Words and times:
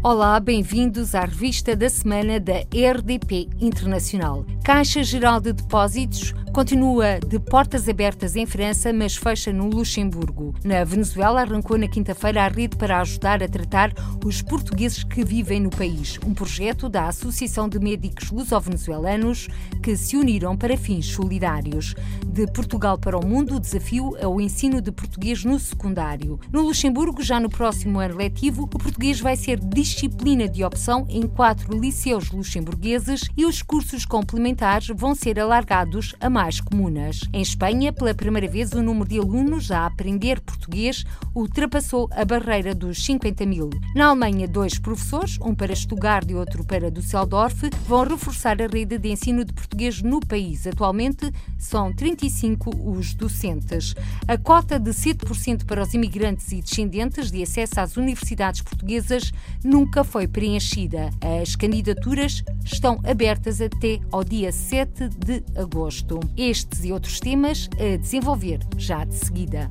Olá, 0.00 0.38
bem-vindos 0.38 1.12
à 1.16 1.22
revista 1.22 1.74
da 1.74 1.90
semana 1.90 2.38
da 2.38 2.60
RDP 2.72 3.48
Internacional. 3.60 4.46
Caixa 4.62 5.02
Geral 5.02 5.40
de 5.40 5.52
Depósitos 5.52 6.32
continua 6.52 7.18
de 7.20 7.38
portas 7.38 7.88
abertas 7.88 8.34
em 8.36 8.46
França, 8.46 8.92
mas 8.92 9.16
fecha 9.16 9.52
no 9.52 9.68
Luxemburgo. 9.68 10.54
Na 10.64 10.82
Venezuela, 10.84 11.42
arrancou 11.42 11.78
na 11.78 11.88
quinta-feira 11.88 12.44
a 12.44 12.48
rede 12.48 12.76
para 12.76 13.00
ajudar 13.00 13.42
a 13.42 13.48
tratar 13.48 13.92
os 14.24 14.42
portugueses 14.42 15.04
que 15.04 15.24
vivem 15.24 15.60
no 15.60 15.70
país, 15.70 16.18
um 16.26 16.34
projeto 16.34 16.88
da 16.88 17.06
Associação 17.06 17.68
de 17.68 17.78
Médicos 17.78 18.30
Luso-Venezuelanos 18.30 19.48
que 19.82 19.96
se 19.96 20.16
uniram 20.16 20.56
para 20.56 20.76
fins 20.76 21.06
solidários. 21.06 21.94
De 22.26 22.46
Portugal 22.46 22.98
para 22.98 23.18
o 23.18 23.26
Mundo, 23.26 23.56
o 23.56 23.60
desafio 23.60 24.16
é 24.18 24.26
o 24.26 24.40
ensino 24.40 24.80
de 24.80 24.90
português 24.90 25.44
no 25.44 25.58
secundário. 25.58 26.38
No 26.52 26.62
Luxemburgo, 26.62 27.22
já 27.22 27.38
no 27.38 27.48
próximo 27.48 28.00
ano 28.00 28.16
letivo, 28.16 28.64
o 28.64 28.68
português 28.68 29.20
vai 29.20 29.36
ser 29.36 29.60
disciplina 29.88 30.48
de 30.48 30.62
opção 30.64 31.06
em 31.08 31.26
quatro 31.26 31.78
liceus 31.78 32.30
luxemburgueses 32.30 33.28
e 33.36 33.46
os 33.46 33.62
cursos 33.62 34.04
complementares 34.04 34.88
vão 34.94 35.14
ser 35.14 35.40
alargados 35.40 36.14
a 36.20 36.28
mais 36.28 36.60
comunas. 36.60 37.22
Em 37.32 37.40
Espanha, 37.40 37.92
pela 37.92 38.14
primeira 38.14 38.46
vez, 38.46 38.72
o 38.72 38.82
número 38.82 39.08
de 39.08 39.18
alunos 39.18 39.70
a 39.70 39.86
aprender 39.86 40.40
português 40.40 41.04
ultrapassou 41.34 42.08
a 42.12 42.24
barreira 42.24 42.74
dos 42.74 43.04
50 43.04 43.46
mil. 43.46 43.70
Na 43.94 44.06
Alemanha, 44.06 44.46
dois 44.46 44.78
professores, 44.78 45.38
um 45.40 45.54
para 45.54 45.74
Stuttgart 45.74 46.28
e 46.30 46.34
outro 46.34 46.64
para 46.64 46.90
Düsseldorf, 46.90 47.70
vão 47.86 48.04
reforçar 48.04 48.60
a 48.60 48.66
rede 48.66 48.98
de 48.98 49.08
ensino 49.08 49.44
de 49.44 49.52
português 49.52 50.02
no 50.02 50.20
país. 50.20 50.66
Atualmente, 50.66 51.32
são 51.56 51.92
35 51.92 52.70
os 52.90 53.14
docentes. 53.14 53.94
A 54.26 54.36
cota 54.36 54.78
de 54.78 54.90
7% 54.90 55.64
para 55.64 55.82
os 55.82 55.94
imigrantes 55.94 56.52
e 56.52 56.60
descendentes 56.60 57.30
de 57.30 57.42
acesso 57.42 57.80
às 57.80 57.96
universidades 57.96 58.62
portuguesas 58.62 59.32
nunca 59.78 60.02
foi 60.02 60.26
preenchida. 60.26 61.08
As 61.40 61.54
candidaturas 61.54 62.42
estão 62.64 63.00
abertas 63.04 63.60
até 63.60 64.00
ao 64.10 64.24
dia 64.24 64.50
7 64.50 65.08
de 65.08 65.44
agosto. 65.56 66.18
Estes 66.36 66.84
e 66.84 66.90
outros 66.90 67.20
temas 67.20 67.70
a 67.74 67.96
desenvolver 67.96 68.58
já 68.76 69.04
de 69.04 69.14
seguida. 69.14 69.70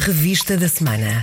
Revista 0.00 0.56
da 0.56 0.68
Semana. 0.68 1.22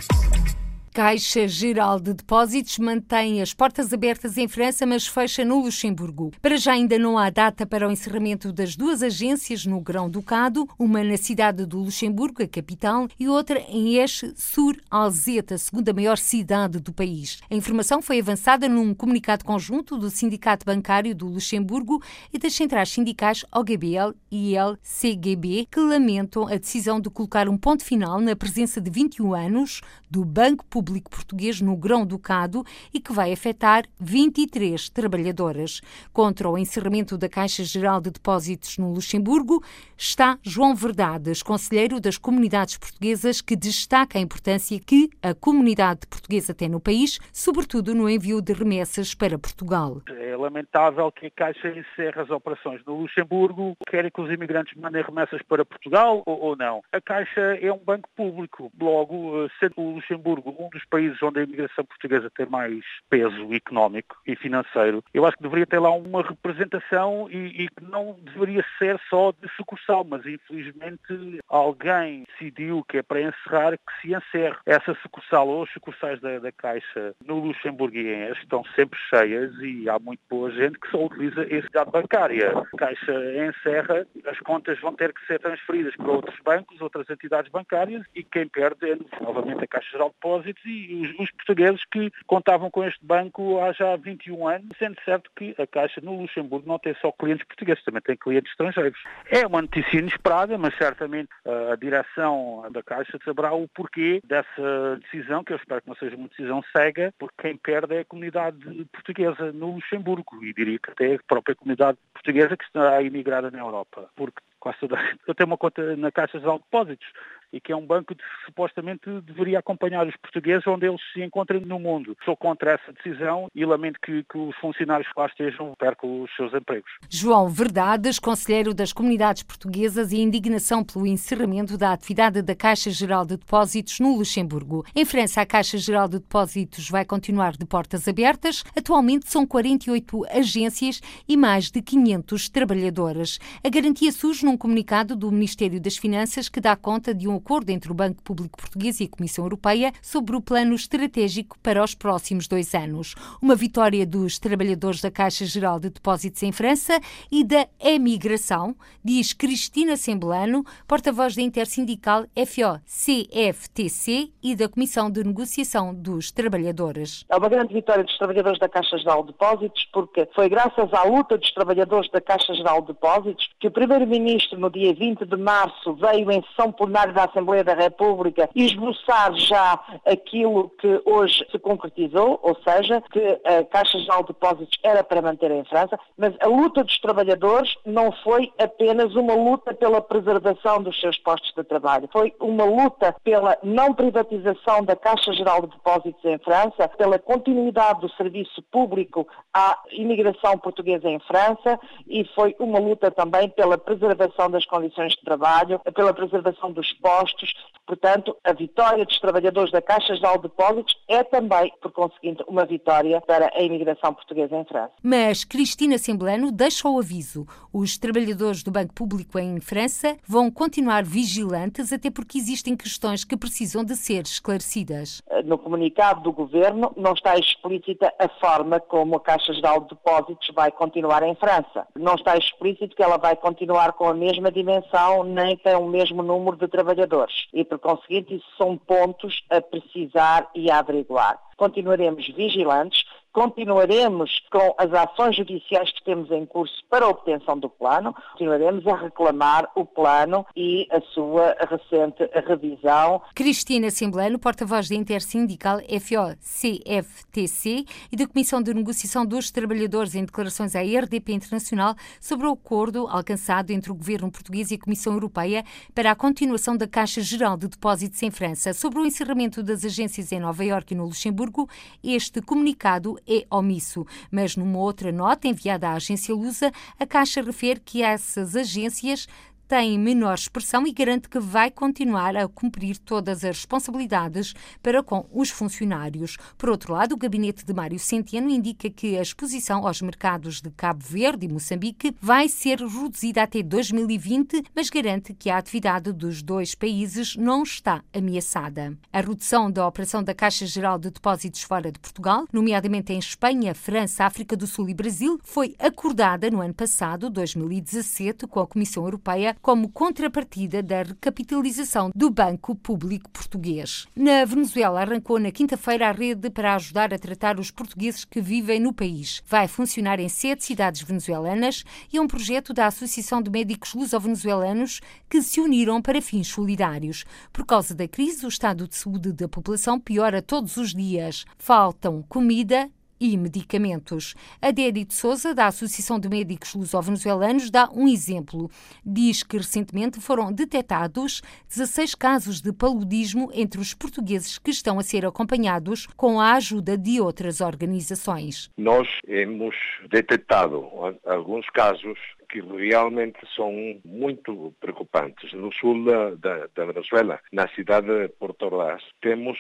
Caixa 0.94 1.47
Geral 1.47 1.99
de 1.99 2.13
Depósitos 2.13 2.77
mantém 2.77 3.41
as 3.41 3.52
portas 3.52 3.91
abertas 3.91 4.38
em 4.38 4.47
França, 4.47 4.86
mas 4.86 5.08
fecha 5.08 5.44
no 5.44 5.59
Luxemburgo. 5.59 6.30
Para 6.39 6.55
já 6.55 6.73
ainda 6.73 7.00
não 7.00 7.17
há 7.17 7.31
data 7.31 7.66
para 7.66 7.88
o 7.88 7.91
encerramento 7.91 8.53
das 8.53 8.75
duas 8.75 9.02
agências 9.02 9.66
no 9.66 9.81
Grão-Ducado, 9.81 10.69
uma 10.77 11.03
na 11.03 11.17
cidade 11.17 11.66
do 11.66 11.80
Luxemburgo, 11.80 12.44
a 12.44 12.47
capital, 12.47 13.08
e 13.19 13.27
outra 13.27 13.59
em 13.67 13.95
Esch-sur-Alzette, 13.95 15.55
a 15.55 15.58
segunda 15.58 15.91
maior 15.94 16.19
cidade 16.19 16.80
do 16.80 16.94
país. 16.94 17.39
A 17.50 17.55
informação 17.55 18.00
foi 18.00 18.19
avançada 18.19 18.69
num 18.69 18.94
comunicado 18.94 19.44
conjunto 19.44 19.97
do 19.97 20.11
Sindicato 20.11 20.63
Bancário 20.63 21.16
do 21.16 21.25
Luxemburgo 21.25 22.03
e 22.31 22.38
das 22.38 22.53
centrais 22.53 22.89
sindicais 22.89 23.44
OGBL 23.52 24.13
e 24.30 24.55
LCGB, 24.55 25.67
que 25.72 25.80
lamentam 25.80 26.47
a 26.47 26.55
decisão 26.55 27.02
de 27.02 27.09
colocar 27.09 27.50
um 27.50 27.57
ponto 27.57 27.83
final 27.83 28.22
na 28.22 28.35
presença 28.35 28.80
de 28.80 28.91
21 28.91 29.33
anos 29.33 29.81
do 30.14 30.23
Banco 30.23 30.64
Público 30.66 31.09
Português 31.09 31.59
no 31.59 31.75
Grão-Ducado 31.75 32.64
e 32.94 33.00
que 33.00 33.11
vai 33.11 33.33
afetar 33.33 33.83
23 34.00 34.88
trabalhadoras. 34.89 35.81
Contra 36.14 36.47
o 36.47 36.56
encerramento 36.56 37.17
da 37.17 37.28
Caixa 37.28 37.64
Geral 37.64 38.00
de 38.00 38.11
Depósitos 38.11 38.78
no 38.78 38.94
Luxemburgo 38.94 39.64
está 39.97 40.38
João 40.44 40.75
Verdades, 40.75 41.41
conselheiro 41.41 42.00
das 42.00 42.19
comunidades 42.19 42.78
portuguesas, 42.78 43.41
que 43.41 43.56
destaca 43.56 44.19
a 44.19 44.22
importância 44.22 44.79
que 44.79 45.09
a 45.19 45.34
comunidade 45.34 46.06
portuguesa 46.06 46.53
tem 46.53 46.69
no 46.69 46.79
país, 46.79 47.18
sobretudo 47.31 47.96
no 47.96 48.07
envio 48.07 48.40
de 48.40 48.53
remessas 48.53 49.16
para 49.16 49.40
Portugal. 49.40 50.00
É 50.09 50.38
lamentável 50.38 51.12
que 51.12 51.25
a 51.25 51.31
Caixa 51.31 51.69
encerre 51.69 52.22
as 52.22 52.29
operações 52.29 52.85
no 52.85 53.02
Luxemburgo, 53.02 53.75
querem 53.90 54.12
que 54.12 54.22
os 54.22 54.29
imigrantes 54.29 54.79
mandem 54.79 55.02
remessas 55.02 55.41
para 55.41 55.66
Portugal 55.66 56.22
ou, 56.28 56.40
ou 56.40 56.56
não. 56.56 56.84
A 56.91 57.02
Caixa 57.02 57.57
é 57.59 57.73
um 57.73 57.79
banco 57.79 58.07
público, 58.16 58.72
logo, 58.79 59.44
eh, 59.44 59.50
sendo 59.59 59.81
o 59.81 60.03
Luxemburgo 60.03 60.56
um 60.59 60.69
dos 60.69 60.86
países 60.86 61.22
onde 61.22 61.40
a 61.40 61.44
imigração 61.44 61.86
portuguesa 61.86 62.30
tem 62.36 62.46
mais 62.46 62.84
peso 63.09 63.53
económico 63.53 64.18
e 64.28 64.36
financeiro, 64.36 65.03
eu 65.14 65.25
acho 65.25 65.38
que 65.38 65.44
deveria 65.44 65.66
ter 65.66 65.80
lá 65.80 65.91
uma 65.91 66.22
representação 66.22 67.28
e, 67.30 67.64
e 67.64 67.69
que 67.69 67.84
não 67.84 68.18
deveria 68.22 68.64
ser 68.78 69.00
só 69.09 69.31
de 69.31 69.50
sucursal, 69.56 70.03
mas 70.03 70.25
infelizmente 70.25 71.40
alguém 71.47 72.25
decidiu 72.31 72.84
que 72.84 72.97
é 72.97 73.03
para 73.03 73.22
encerrar 73.22 73.78
que 73.78 74.02
se 74.02 74.14
encerre. 74.14 74.58
Essa 74.66 74.94
sucursal 75.02 75.47
ou 75.47 75.64
as 75.64 75.72
sucursais 75.72 76.20
da, 76.20 76.40
da 76.40 76.52
Caixa 76.52 77.16
no 77.25 77.40
Luxemburgo 77.40 77.97
e 77.97 78.14
em 78.14 78.31
estão 78.34 78.64
sempre 78.75 79.00
cheias 79.09 79.53
e 79.62 79.90
há 79.90 80.00
muito 80.00 80.22
boa 80.30 80.52
gente 80.52 80.80
que 80.80 80.90
só 80.90 81.06
utiliza 81.06 81.44
esse 81.50 81.70
dado 81.72 81.91
bancária. 81.91 82.52
A 82.58 82.78
Caixa 82.78 83.14
encerra, 83.47 84.06
as 84.25 84.40
contas 84.40 84.80
vão 84.80 84.94
ter 84.94 85.14
que 85.14 85.25
ser 85.25 85.40
transferidas 85.40 85.96
para 85.96 86.12
outros 86.12 86.40
bancos, 86.44 86.81
outras 86.81 87.09
entidades 87.09 87.52
bancárias 87.52 88.03
e 88.16 88.24
quem 88.24 88.47
perde 88.47 88.91
é 88.91 88.97
novamente 89.22 89.64
a 89.64 89.68
Caixa 89.68 89.92
Geral 89.93 90.09
de 90.09 90.15
Depósitos 90.15 90.63
e 90.65 90.95
os, 90.95 91.19
os, 91.19 91.31
portugueses 91.31 91.81
que 91.91 92.11
contavam 92.25 92.69
com 92.69 92.83
este 92.83 93.03
banco 93.05 93.59
há 93.59 93.71
já 93.71 93.95
21 93.95 94.47
anos, 94.47 94.67
sendo 94.77 94.97
certo 95.05 95.29
que 95.35 95.55
a 95.57 95.65
Caixa 95.65 96.01
no 96.01 96.21
Luxemburgo 96.21 96.67
não 96.67 96.79
tem 96.79 96.95
só 96.95 97.11
clientes 97.11 97.45
portugueses, 97.47 97.83
também 97.83 98.01
tem 98.01 98.17
clientes 98.17 98.51
estrangeiros. 98.51 98.99
É 99.29 99.45
uma 99.45 99.61
notícia 99.61 99.97
inesperada, 99.97 100.57
mas 100.57 100.75
certamente 100.77 101.29
a 101.71 101.75
direção 101.75 102.65
da 102.71 102.83
Caixa 102.83 103.19
saberá 103.23 103.53
o 103.53 103.67
porquê 103.67 104.21
dessa 104.25 104.99
decisão, 105.01 105.43
que 105.43 105.53
eu 105.53 105.57
espero 105.57 105.81
que 105.81 105.87
não 105.87 105.95
seja 105.95 106.15
uma 106.15 106.27
decisão 106.27 106.63
cega, 106.75 107.13
porque 107.19 107.41
quem 107.41 107.57
perde 107.57 107.95
é 107.95 107.99
a 107.99 108.05
comunidade 108.05 108.57
portuguesa 108.91 109.51
no 109.51 109.75
Luxemburgo 109.75 110.43
e 110.43 110.53
diria 110.53 110.79
que 110.79 110.91
até 110.91 111.15
a 111.15 111.19
própria 111.27 111.55
comunidade 111.55 111.97
portuguesa 112.13 112.57
que 112.57 112.65
está 112.65 113.01
imigrada 113.01 113.51
na 113.51 113.59
Europa, 113.59 114.09
porque 114.15 114.41
quase 114.63 114.79
toda... 114.79 114.97
eu 115.28 115.35
tenho 115.35 115.47
uma 115.47 115.57
conta 115.57 115.96
na 115.97 116.09
Caixa 116.09 116.40
de 116.40 116.46
Depósitos 116.46 117.07
e 117.53 117.62
que 117.62 117.72
é 117.72 117.75
um 117.75 117.85
banco 117.85 118.16
que 118.16 118.24
supostamente 118.46 119.07
deveria 119.22 119.59
acompanhar 119.59 120.07
os 120.07 120.16
portugueses 120.18 120.66
onde 120.66 120.88
eles 120.88 121.00
se 121.13 121.22
encontrem 121.22 121.62
no 121.62 121.78
mundo. 121.79 122.18
Sou 122.25 122.35
contra 122.35 122.72
essa 122.72 122.91
decisão 122.91 123.47
e 123.53 123.63
lamento 123.63 124.00
que, 124.02 124.23
que 124.23 124.38
os 124.38 124.56
funcionários 124.57 125.07
que 125.07 125.19
lá 125.19 125.28
estejam 125.28 125.73
percam 125.78 126.23
os 126.23 126.35
seus 126.35 126.52
empregos. 126.53 126.90
João 127.07 127.47
Verdades, 127.47 128.18
conselheiro 128.18 128.73
das 128.73 128.91
comunidades 128.91 129.44
portuguesas 129.44 130.12
e 130.12 130.19
indignação 130.19 130.84
pelo 130.84 131.06
encerramento 131.06 131.78
da 131.78 131.94
atividade 131.94 132.41
da 132.41 132.56
Caixa 132.56 132.90
Geral 132.90 133.23
de 133.23 133.38
Depósitos 133.38 134.00
no 134.00 134.18
Luxemburgo. 134.18 134.84
Em 134.96 135.06
França, 135.06 135.41
a 135.41 135.46
Caixa 135.46 135.78
Geral 135.78 136.07
de 136.07 136.18
Depósitos 136.18 136.90
vai 136.90 137.06
continuar 137.06 137.52
de 137.52 137.66
portas 137.66 138.07
abertas. 138.07 138.63
Atualmente 138.75 139.29
são 139.29 139.46
48 139.46 140.25
agências 140.31 141.02
e 141.28 141.38
mais 141.38 141.69
de 141.69 141.84
500 141.84 142.50
trabalhadores. 142.50 143.38
A 143.63 143.69
garantia 143.69 144.12
surge 144.12 144.44
num 144.44 144.53
comunicado 144.58 145.16
do 145.16 145.31
Ministério 145.31 145.80
das 145.80 145.97
Finanças 145.97 146.50
que 146.50 146.62
dá 146.62 146.75
conta 146.75 147.14
de 147.14 147.28
um 147.28 147.36
acordo 147.36 147.69
entre 147.69 147.91
o 147.91 147.96
Banco 147.96 148.22
Público 148.24 148.58
Português 148.58 149.00
e 149.00 149.06
a 149.06 149.09
Comissão 149.09 149.46
Europeia 149.46 149.91
sobre 150.02 150.36
o 150.36 150.41
plano 150.41 150.75
estratégico 150.75 151.58
para 151.59 151.84
os 151.84 151.96
próximos 151.96 152.47
dois 152.47 152.74
anos. 152.74 153.16
Uma 153.41 153.56
vitória 153.56 154.06
dos 154.06 154.40
trabalhadores 154.40 155.02
da 155.02 155.12
Caixa 155.12 155.46
Geral 155.46 155.80
de 155.80 155.90
Depósitos 155.90 156.44
em 156.44 156.52
França 156.52 157.00
e 157.31 157.44
da 157.44 157.68
emigração, 157.80 158.75
diz 159.03 159.34
Cristina 159.34 159.96
Semblano, 159.96 160.64
porta-voz 160.88 161.35
da 161.35 161.41
Intersindical 161.41 162.25
FO-CFTC 162.35 164.31
e 164.41 164.56
da 164.56 164.68
Comissão 164.70 165.09
de 165.09 165.24
Negociação 165.24 165.94
dos 165.94 166.31
Trabalhadores. 166.31 167.25
É 167.30 167.35
uma 167.35 167.50
grande 167.50 167.74
vitória 167.74 168.03
dos 168.03 168.18
trabalhadores 168.18 168.59
da 168.59 168.70
Caixa 168.70 168.97
Geral 168.97 169.22
de 169.23 169.32
Depósitos, 169.32 169.88
porque 169.91 170.28
foi 170.35 170.49
graças 170.49 170.94
à 170.94 171.03
luta 171.03 171.38
dos 171.38 171.52
trabalhadores 171.53 172.09
da 172.11 172.22
Caixa 172.22 172.53
Geral 172.53 172.82
de 172.82 172.88
Depósitos 172.88 173.49
que 173.59 173.67
o 173.67 173.72
Primeiro-Ministro, 173.72 174.42
no 174.51 174.69
dia 174.69 174.93
20 174.93 175.25
de 175.25 175.37
março, 175.37 175.93
veio 175.93 176.31
em 176.31 176.43
sessão 176.43 176.72
plenária 176.72 177.13
da 177.13 177.25
Assembleia 177.25 177.63
da 177.63 177.73
República 177.73 178.49
esboçar 178.55 179.34
já 179.35 179.79
aquilo 180.05 180.69
que 180.79 181.01
hoje 181.05 181.45
se 181.51 181.59
concretizou, 181.59 182.40
ou 182.41 182.57
seja, 182.63 183.01
que 183.11 183.40
a 183.45 183.63
Caixa 183.63 183.99
Geral 183.99 184.22
de 184.22 184.28
Depósitos 184.28 184.78
era 184.84 185.03
para 185.03 185.22
manter 185.22 185.51
em 185.51 185.63
França, 185.66 185.99
mas 186.17 186.34
a 186.40 186.47
luta 186.47 186.84
dos 186.84 186.99
trabalhadores 186.99 187.75
não 187.85 188.11
foi 188.23 188.51
apenas 188.59 189.16
uma 189.16 189.34
luta 189.34 189.73
pela 189.73 190.01
preservação 190.01 190.81
dos 190.81 190.99
seus 190.99 191.17
postos 191.17 191.53
de 191.55 191.63
trabalho, 191.63 192.09
foi 192.11 192.34
uma 192.39 192.66
luta 192.66 193.16
pela 193.23 193.57
não 193.63 193.93
privatização 193.93 194.84
da 194.84 194.96
Caixa 194.96 195.34
Geral 195.34 195.61
de 195.61 195.67
Depósitos 195.67 196.23
em 196.25 196.37
França, 196.39 196.87
pela 196.97 197.19
continuidade 197.19 198.01
do 198.01 198.09
serviço 198.11 198.61
público 198.72 199.28
à 199.53 199.79
imigração 199.91 200.57
portuguesa 200.57 201.09
em 201.09 201.19
França 201.19 201.79
e 202.07 202.25
foi 202.35 202.55
uma 202.59 202.79
luta 202.79 203.11
também 203.11 203.49
pela 203.49 203.78
preservação 203.78 204.33
das 204.50 204.66
condições 204.66 205.14
de 205.14 205.22
trabalho, 205.22 205.80
pela 205.94 206.14
preservação 206.14 206.72
dos 206.72 206.91
postos 206.94 207.53
Portanto, 207.85 208.35
a 208.44 208.53
vitória 208.53 209.06
dos 209.06 209.20
trabalhadores 209.20 209.72
da 209.72 209.82
Caixa 209.82 210.16
Geral 210.16 210.38
de 210.38 210.44
Depósitos 210.44 210.96
é 211.08 211.24
também, 211.24 211.72
por 211.82 211.91
conseguinte, 211.91 212.44
uma 212.47 212.66
vitória 212.66 213.20
para 213.22 213.52
a 213.53 213.62
imigração 213.62 214.14
portuguesa 214.14 214.56
em 214.56 214.64
França. 214.66 214.94
Mas 215.03 215.44
Cristina 215.44 215.97
Semblano 215.97 216.52
deixa 216.52 216.88
o 216.88 216.97
aviso. 216.97 217.46
Os 217.74 217.97
trabalhadores 217.97 218.64
do 218.64 218.72
Banco 218.72 218.94
Público 218.94 219.38
em 219.38 219.59
França 219.59 220.18
vão 220.26 220.50
continuar 220.50 221.03
vigilantes, 221.03 221.91
até 221.91 222.09
porque 222.09 222.38
existem 222.38 222.76
questões 222.76 223.26
que 223.26 223.35
precisam 223.35 223.84
de 223.84 223.96
ser 223.96 224.24
esclarecidas. 224.24 225.22
No 225.44 225.58
comunicado 225.58 226.22
do 226.22 226.32
Governo 226.32 226.94
não 226.96 227.14
está 227.14 227.38
explícita 227.38 228.14
a 228.18 228.30
forma 228.40 228.80
como 228.80 229.18
a 229.18 229.20
Caixa 229.20 229.53
Geral 229.53 229.82
de 229.82 229.90
Depósitos 229.90 230.47
vai 230.56 230.72
continuar 230.72 231.22
em 231.24 231.35
França. 231.35 231.85
Não 231.96 232.16
está 232.16 232.38
explícito 232.38 232.96
que 232.96 233.03
ela 233.03 233.18
vai 233.18 233.35
continuar 233.35 233.91
com 233.94 234.08
a 234.08 234.14
mesma 234.23 234.52
dimensão 234.52 235.23
nem 235.23 235.58
com 235.58 235.78
o 235.78 235.90
mesmo 235.90 236.23
número 236.23 236.55
de 236.58 236.67
trabalhadores. 236.67 237.47
E 237.53 237.64
por 237.64 237.79
conseguinte, 237.79 238.35
isso 238.35 238.47
são 238.58 238.78
pontos 238.78 239.43
a 239.49 239.61
precisar 239.61 240.49
e 240.55 240.72
a 240.72 240.79
averiguar. 240.79 241.40
Continuaremos 241.58 242.28
vigilantes, 242.29 243.03
continuaremos 243.34 244.32
com 244.52 244.76
as 244.78 244.94
ações 244.94 245.35
judiciais 245.35 245.91
que 245.91 246.03
temos 246.03 246.30
em 246.32 246.46
curso 246.46 246.76
para 246.90 247.06
a 247.06 247.09
obtenção 247.09 247.58
do 247.58 247.68
plano, 247.68 248.16
continuaremos 248.34 248.85
a 248.88 248.96
reclamar 248.96 249.70
o 249.76 249.84
plano 249.84 250.46
e 250.56 250.88
a 250.91 251.02
sua 251.14 251.56
recente 251.59 252.30
revisão. 252.47 253.22
Cristina 253.34 253.90
Semblano, 253.90 254.38
porta-voz 254.38 254.88
da 254.88 254.96
Intersindical 254.96 255.80
FO-CFTC 255.80 257.86
e 258.12 258.15
da 258.15 258.27
Comissão 258.27 258.62
de 258.62 258.74
Negociação 258.74 259.25
dos 259.25 259.50
Trabalhadores 259.50 260.13
em 260.13 260.24
declarações 260.24 260.75
à 260.75 260.82
RDP 260.82 261.34
Internacional 261.34 261.96
sobre 262.22 262.46
o 262.46 262.51
acordo 262.51 263.08
alcançado 263.08 263.72
entre 263.72 263.91
o 263.91 263.96
governo 263.96 264.32
português 264.32 264.70
e 264.70 264.75
a 264.75 264.80
Comissão 264.80 265.13
Europeia 265.13 265.65
para 265.96 266.12
a 266.12 266.15
continuação 266.15 266.77
da 266.77 266.88
Caixa 266.88 267.22
Geral 267.22 267.58
de 267.58 267.68
Depósitos 267.68 268.22
em 268.22 268.30
França. 268.30 268.74
Sobre 268.74 269.00
o 269.00 269.06
encerramento 269.06 269.63
das 269.63 269.84
agências 269.84 270.32
em 270.32 270.39
Nova 270.39 270.63
Iorque 270.63 270.94
e 270.94 270.98
no 270.98 271.06
Luxemburgo, 271.06 271.68
este 272.03 272.39
comunicado 272.39 273.18
é 273.27 273.46
omisso. 273.50 274.05
Mas 274.31 274.55
numa 274.55 274.79
outra 274.79 275.12
nota 275.12 275.48
enviada 275.48 275.89
à 275.89 275.93
agência 275.93 276.34
Lusa, 276.34 276.72
a 277.00 277.05
Caixa 277.05 277.41
refere 277.41 277.79
que 277.79 278.01
essas 278.01 278.55
agências 278.55 279.27
tem 279.67 279.98
menor 279.98 280.36
expressão 280.36 280.86
e 280.86 280.91
garante 280.91 281.29
que 281.29 281.39
vai 281.39 281.71
continuar 281.71 282.36
a 282.36 282.48
cumprir 282.48 282.98
todas 282.98 283.43
as 283.43 283.57
responsabilidades 283.57 284.53
para 284.81 285.01
com 285.01 285.25
os 285.31 285.50
funcionários. 285.50 286.38
Por 286.57 286.69
outro 286.69 286.93
lado, 286.93 287.13
o 287.13 287.17
gabinete 287.17 287.65
de 287.65 287.74
Mário 287.74 288.00
Centeno 288.00 288.50
indica 288.50 288.89
que 288.89 289.17
a 289.17 289.21
exposição 289.21 289.88
aos 289.88 290.01
mercados 290.01 290.62
de 290.62 290.69
Cabo 290.69 291.03
Verde 291.03 291.45
e 291.45 291.50
Moçambique 291.50 292.15
vai 292.21 292.48
ser 292.48 292.79
reduzida 292.79 293.43
até 293.43 293.63
2020, 293.63 294.63
mas 294.75 294.89
garante 294.89 295.33
que 295.33 295.50
a 295.50 295.57
atividade 295.57 296.12
dos 296.12 296.41
dois 296.41 296.75
países 296.75 297.36
não 297.36 297.63
está 297.63 298.03
ameaçada. 298.13 298.98
A 299.12 299.21
redução 299.21 299.71
da 299.71 299.88
operação 299.88 300.24
da 300.24 300.33
Caixa 300.33 300.65
Geral 300.65 301.00
de 301.00 301.10
Depósitos 301.10 301.63
fora 301.63 301.91
de 301.91 302.00
Portugal, 302.00 302.45
nomeadamente 302.51 303.13
em 303.13 303.19
Espanha, 303.19 303.74
França, 303.74 304.25
África 304.25 304.55
do 304.55 304.67
Sul 304.67 304.89
e 304.89 304.93
Brasil, 304.93 305.39
foi 305.43 305.75
acordada 305.79 306.50
no 306.50 306.62
ano 306.62 306.74
passado, 306.74 307.29
2017, 307.29 308.48
com 308.48 308.60
a 308.60 308.67
Comissão 308.67 309.03
Europeia 309.03 309.52
como 309.62 309.89
contrapartida 309.89 310.82
da 310.82 311.03
recapitalização 311.03 312.12
do 312.15 312.29
Banco 312.29 312.75
Público 312.75 313.29
Português. 313.29 314.08
Na 314.15 314.46
Venezuela 314.46 315.01
arrancou 315.01 315.39
na 315.39 315.51
quinta-feira 315.51 316.10
a 316.10 316.12
rede 316.12 316.50
para 316.50 316.75
ajudar 316.75 317.13
a 317.13 317.20
tratar 317.20 317.60
os 317.60 317.72
portugueses 317.72 318.25
que 318.25 318.41
vivem 318.41 318.79
no 318.79 318.94
país. 318.94 319.41
Vai 319.48 319.67
funcionar 319.67 320.20
em 320.20 320.29
sete 320.29 320.63
cidades 320.63 321.01
venezuelanas 321.01 321.84
e 322.12 322.17
é 322.17 322.22
um 322.22 322.27
projeto 322.27 322.74
da 322.74 322.88
Associação 322.88 323.41
de 323.41 323.50
Médicos 323.50 323.94
Luso-Venezuelanos 323.94 325.01
que 325.29 325.41
se 325.41 325.60
uniram 325.60 326.01
para 326.01 326.22
fins 326.22 326.48
solidários. 326.48 327.25
Por 327.51 327.65
causa 327.65 327.94
da 327.94 328.08
crise, 328.08 328.46
o 328.46 328.50
estado 328.50 328.88
de 328.88 328.96
saúde 328.96 329.32
da 329.32 329.48
população 329.48 330.00
piora 330.00 330.41
todos 330.41 330.77
os 330.77 330.94
dias. 330.94 331.46
Faltam 331.58 332.24
comida, 332.27 332.89
e 333.19 333.38
medicamentos. 333.38 334.36
A 334.62 334.71
Dédi 334.71 335.05
de 335.05 335.13
Souza, 335.13 335.53
da 335.53 335.67
Associação 335.67 336.19
de 336.19 336.29
Médicos 336.29 336.74
Luso-Venezuelanos, 336.74 337.69
dá 337.69 337.89
um 337.93 338.07
exemplo. 338.07 338.69
Diz 339.05 339.43
que 339.43 339.57
recentemente 339.57 340.19
foram 340.19 340.51
detectados 340.51 341.41
16 341.69 342.15
casos 342.15 342.62
de 342.62 342.74
paludismo 342.74 343.50
entre 343.53 343.79
os 343.79 343.93
portugueses 343.93 344.57
que 344.57 344.71
estão 344.71 345.00
a 345.00 345.03
ser 345.03 345.25
acompanhados 345.25 346.07
com 346.17 346.39
a 346.39 346.53
ajuda 346.53 346.98
de 346.98 347.19
outras 347.21 347.62
organizações. 347.62 348.69
Nós 348.77 349.07
hemos 349.27 349.75
detectado 350.10 350.89
alguns 351.25 351.69
casos 351.69 352.17
que 352.53 352.62
realmente 352.62 353.39
são 353.55 353.74
muito 354.05 354.71
preocupantes. 354.79 355.51
No 355.53 355.74
sul 355.74 356.05
da, 356.05 356.67
da 356.75 356.86
Venezuela, 356.86 357.39
na 357.51 357.67
cidade 357.69 358.05
de 358.05 358.29
Porto 358.29 358.65
Ordaz, 358.65 359.01
temos 359.21 359.57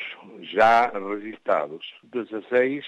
já 0.53 0.91
registrados 0.91 1.83
16 2.03 2.85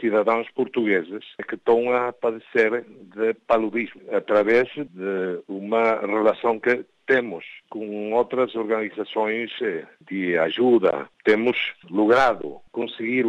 cidadãos 0.00 0.48
portugueses 0.54 1.24
que 1.48 1.54
estão 1.54 1.92
a 1.92 2.12
padecer 2.12 2.84
de 3.14 3.34
paludismo 3.46 4.00
através 4.12 4.68
de 4.74 5.40
uma 5.48 6.00
relação 6.00 6.58
que 6.58 6.84
temos 7.06 7.44
com 7.70 8.12
outras 8.12 8.54
organizações 8.54 9.50
eh, 9.62 9.86
de 10.08 10.36
ajuda, 10.38 11.08
temos 11.24 11.56
logrado 11.88 12.60
conseguir 12.76 13.24